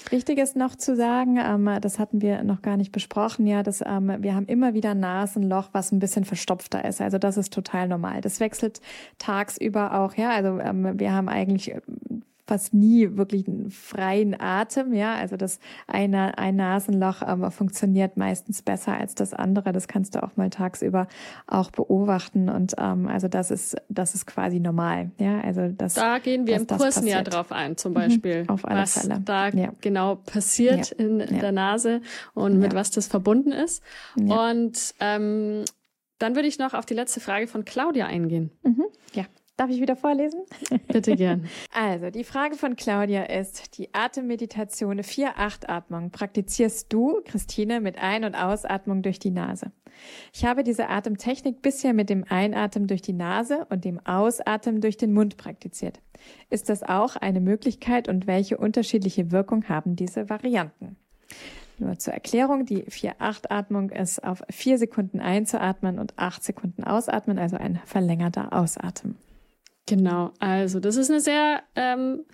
[0.09, 3.81] Wichtig ist noch zu sagen, ähm, das hatten wir noch gar nicht besprochen, ja, dass
[3.81, 6.99] ähm, wir haben immer wieder Nasenloch, was ein bisschen verstopfter ist.
[6.99, 8.19] Also das ist total normal.
[8.19, 8.81] Das wechselt
[9.19, 10.31] tagsüber auch, ja.
[10.31, 11.73] Also ähm, wir haben eigentlich
[12.51, 15.15] fast nie wirklich einen freien Atem, ja.
[15.15, 19.71] Also das eine, ein Nasenloch ähm, funktioniert meistens besser als das andere.
[19.71, 21.07] Das kannst du auch mal tagsüber
[21.47, 22.49] auch beobachten.
[22.49, 25.11] Und ähm, also das ist, das ist quasi normal.
[25.17, 25.93] Ja, also das.
[25.93, 28.43] Da gehen wir im Kurs näher drauf ein, zum Beispiel.
[28.43, 29.21] Mhm, auf alle was Fälle.
[29.23, 29.71] da ja.
[29.79, 31.05] genau passiert ja.
[31.05, 31.25] in ja.
[31.25, 32.01] der Nase
[32.33, 33.81] und mit was das verbunden ist.
[34.17, 35.63] Und ähm,
[36.19, 38.51] dann würde ich noch auf die letzte Frage von Claudia eingehen.
[38.63, 38.87] Mhm.
[39.13, 39.23] Ja.
[39.57, 40.41] Darf ich wieder vorlesen?
[40.87, 41.47] Bitte gern.
[41.73, 48.35] Also, die Frage von Claudia ist, die Atemmeditation 4-8-Atmung praktizierst du, Christine, mit Ein- und
[48.35, 49.71] Ausatmung durch die Nase.
[50.33, 54.97] Ich habe diese Atemtechnik bisher mit dem Einatmen durch die Nase und dem Ausatmen durch
[54.97, 55.99] den Mund praktiziert.
[56.49, 60.97] Ist das auch eine Möglichkeit und welche unterschiedliche Wirkung haben diese Varianten?
[61.77, 67.57] Nur zur Erklärung, die 4-8-Atmung ist auf vier Sekunden einzuatmen und acht Sekunden ausatmen, also
[67.57, 69.17] ein verlängerter Ausatmen.
[69.87, 72.25] Genau, also das ist eine sehr, ähm,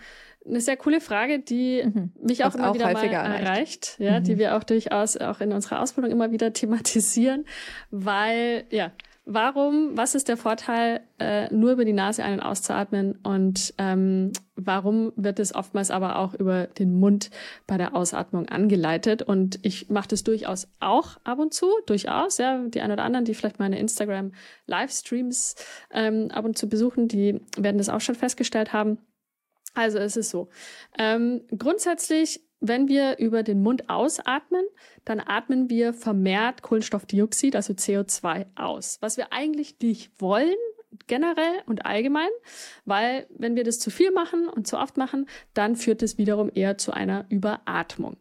[0.45, 2.11] eine sehr coole Frage, die mhm.
[2.21, 4.23] mich auch das immer auch wieder mal erreicht, erreicht ja, mhm.
[4.23, 7.45] die wir auch durchaus auch in unserer Ausbildung immer wieder thematisieren,
[7.89, 8.91] weil ja,
[9.27, 14.31] warum, was ist der Vorteil, äh, nur über die Nase ein- und auszuatmen und ähm,
[14.55, 17.29] warum wird es oftmals aber auch über den Mund
[17.67, 19.21] bei der Ausatmung angeleitet?
[19.21, 23.25] Und ich mache das durchaus auch ab und zu, durchaus, ja, die ein oder anderen,
[23.25, 25.55] die vielleicht meine Instagram-Livestreams
[25.91, 28.97] ähm, ab und zu besuchen, die werden das auch schon festgestellt haben.
[29.73, 30.49] Also es ist so.
[30.97, 34.65] Ähm, grundsätzlich wenn wir über den Mund ausatmen,
[35.05, 38.97] dann atmen wir vermehrt Kohlenstoffdioxid, also CO2, aus.
[39.01, 40.55] Was wir eigentlich nicht wollen,
[41.05, 42.29] generell und allgemein,
[42.85, 46.49] weil wenn wir das zu viel machen und zu oft machen, dann führt es wiederum
[46.53, 48.17] eher zu einer Überatmung.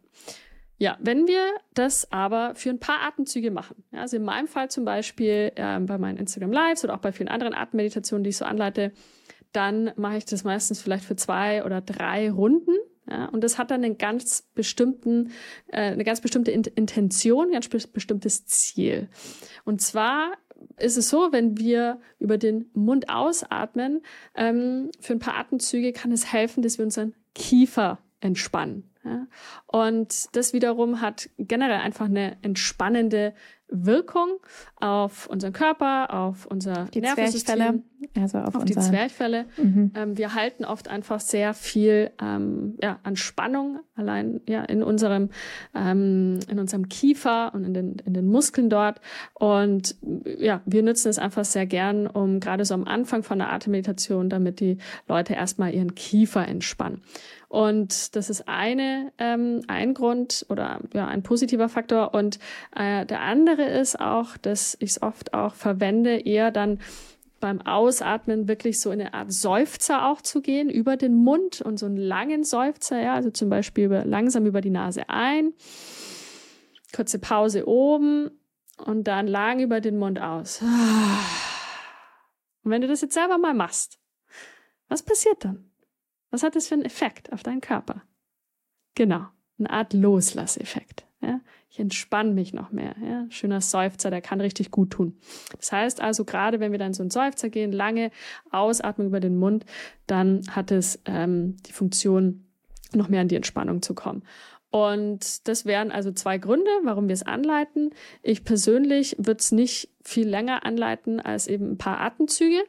[0.79, 4.69] Ja, wenn wir das aber für ein paar Atemzüge machen, ja, also in meinem Fall
[4.69, 8.37] zum Beispiel äh, bei meinen Instagram Lives oder auch bei vielen anderen Atemmeditationen, die ich
[8.37, 8.91] so anleite,
[9.53, 12.75] dann mache ich das meistens vielleicht für zwei oder drei Runden
[13.09, 15.31] ja, und das hat dann einen ganz bestimmten,
[15.67, 19.07] äh, eine ganz bestimmte Intention, ein ganz bestimmtes Ziel.
[19.63, 20.33] Und zwar
[20.79, 24.01] ist es so, wenn wir über den Mund ausatmen,
[24.35, 28.89] ähm, für ein paar Atemzüge kann es helfen, dass wir unseren Kiefer entspannen.
[29.07, 29.27] Ja?
[29.65, 33.33] Und das wiederum hat generell einfach eine entspannende
[33.69, 34.37] Wirkung
[34.77, 37.83] auf unseren Körper, auf unser die Nervensystem,
[38.15, 39.45] also auf, auf die Zwerchfälle.
[39.57, 39.91] Mhm.
[39.93, 45.29] Ähm, wir halten oft einfach sehr viel ähm, ja, an Spannung allein ja in unserem
[45.75, 49.01] ähm, in unserem Kiefer und in den in den Muskeln dort
[49.33, 49.95] und
[50.25, 54.29] ja wir nutzen es einfach sehr gern, um gerade so am Anfang von der Atemmeditation,
[54.29, 54.77] damit die
[55.09, 57.01] Leute erstmal ihren Kiefer entspannen.
[57.49, 62.13] Und das ist eine, ähm, ein Grund oder ja, ein positiver Faktor.
[62.13, 62.39] Und
[62.75, 66.79] äh, der andere ist auch, dass ich es oft auch verwende, eher dann
[67.39, 71.77] beim Ausatmen wirklich so in eine Art Seufzer auch zu gehen über den Mund und
[71.77, 75.53] so einen langen Seufzer, ja, also zum Beispiel über, langsam über die Nase ein,
[76.95, 78.31] kurze Pause oben
[78.83, 80.61] und dann lang über den Mund aus.
[82.63, 83.99] Und wenn du das jetzt selber mal machst,
[84.89, 85.66] was passiert dann?
[86.31, 88.03] Was hat das für einen Effekt auf deinen Körper?
[88.95, 89.27] Genau,
[89.59, 91.05] eine Art Loslasseffekt.
[91.21, 91.41] Ja?
[91.69, 92.95] Ich entspanne mich noch mehr.
[93.03, 93.25] Ja?
[93.29, 95.17] Schöner Seufzer, der kann richtig gut tun.
[95.57, 98.11] Das heißt also, gerade wenn wir dann so einen Seufzer gehen, lange
[98.51, 99.65] Ausatmung über den Mund,
[100.05, 102.43] dann hat es ähm, die Funktion,
[102.93, 104.23] noch mehr in die Entspannung zu kommen.
[104.69, 107.91] Und das wären also zwei Gründe, warum wir es anleiten.
[108.21, 112.63] Ich persönlich würde es nicht viel länger anleiten als eben ein paar Atemzüge.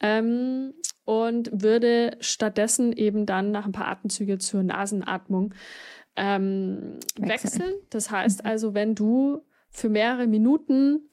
[0.00, 0.74] Ähm,
[1.04, 5.54] und würde stattdessen eben dann nach ein paar Atemzüge zur Nasenatmung
[6.14, 7.74] ähm, wechseln.
[7.90, 8.48] Das heißt mhm.
[8.48, 11.10] also, wenn du für mehrere Minuten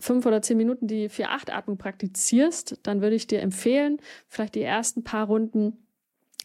[0.00, 5.02] fünf oder zehn Minuten die 4-8-Atmung praktizierst, dann würde ich dir empfehlen, vielleicht die ersten
[5.02, 5.87] paar Runden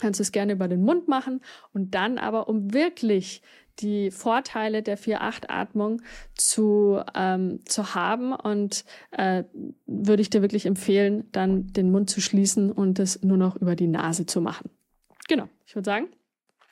[0.04, 1.40] kannst du es gerne über den Mund machen
[1.74, 3.42] und dann aber, um wirklich
[3.80, 6.02] die Vorteile der 4-8-Atmung
[6.36, 9.46] zu, ähm, zu haben und äh,
[9.86, 13.78] würde ich dir wirklich empfehlen, dann den Mund zu schließen und es nur noch über
[13.78, 14.70] die Nase zu machen.
[15.30, 16.08] Genau, ich würde sagen,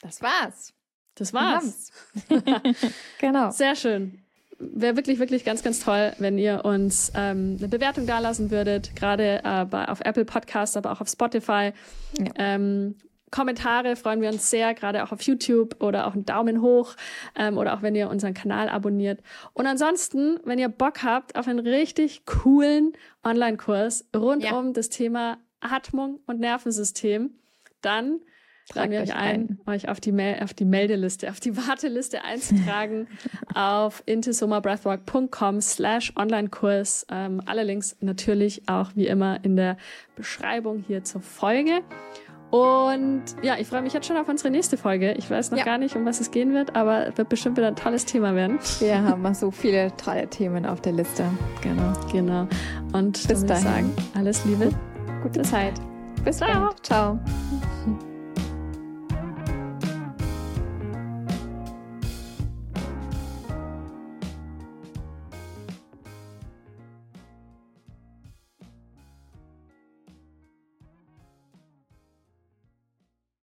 [0.02, 0.74] das war's.
[1.16, 1.92] Das war's.
[3.20, 3.50] genau.
[3.52, 4.20] Sehr schön.
[4.60, 9.42] Wäre wirklich, wirklich ganz, ganz toll, wenn ihr uns ähm, eine Bewertung dalassen würdet, gerade
[9.44, 11.74] äh, bei, auf Apple Podcasts, aber auch auf Spotify.
[12.20, 12.26] Ja.
[12.36, 12.96] Ähm,
[13.32, 16.96] Kommentare freuen wir uns sehr, gerade auch auf YouTube oder auch einen Daumen hoch
[17.36, 19.22] ähm, oder auch wenn ihr unseren Kanal abonniert.
[19.54, 24.58] Und ansonsten, wenn ihr Bock habt auf einen richtig coolen Online-Kurs rund ja.
[24.58, 27.32] um das Thema Atmung und Nervensystem,
[27.82, 28.20] dann
[28.70, 33.08] tragen wir euch ein, ein, euch auf die, auf die Meldeliste, auf die Warteliste einzutragen
[33.56, 37.06] auf intesomabreathwork.com slash Online-Kurs.
[37.10, 39.78] Ähm, alle Links natürlich auch wie immer in der
[40.16, 41.82] Beschreibung hier zur Folge.
[42.52, 45.14] Und ja, ich freue mich jetzt schon auf unsere nächste Folge.
[45.14, 45.64] Ich weiß noch ja.
[45.64, 48.36] gar nicht, um was es gehen wird, aber es wird bestimmt wieder ein tolles Thema
[48.36, 48.60] werden.
[48.80, 51.24] Wir haben noch so viele tolle Themen auf der Liste.
[51.62, 51.93] Genau.
[52.12, 52.47] Genau.
[52.91, 53.64] Und bis dahin.
[53.64, 54.70] sagen, alles Liebe.
[55.24, 55.74] Gute Zeit.
[56.26, 56.38] Bis.
[56.38, 56.70] Dann.
[56.84, 57.20] Ciao.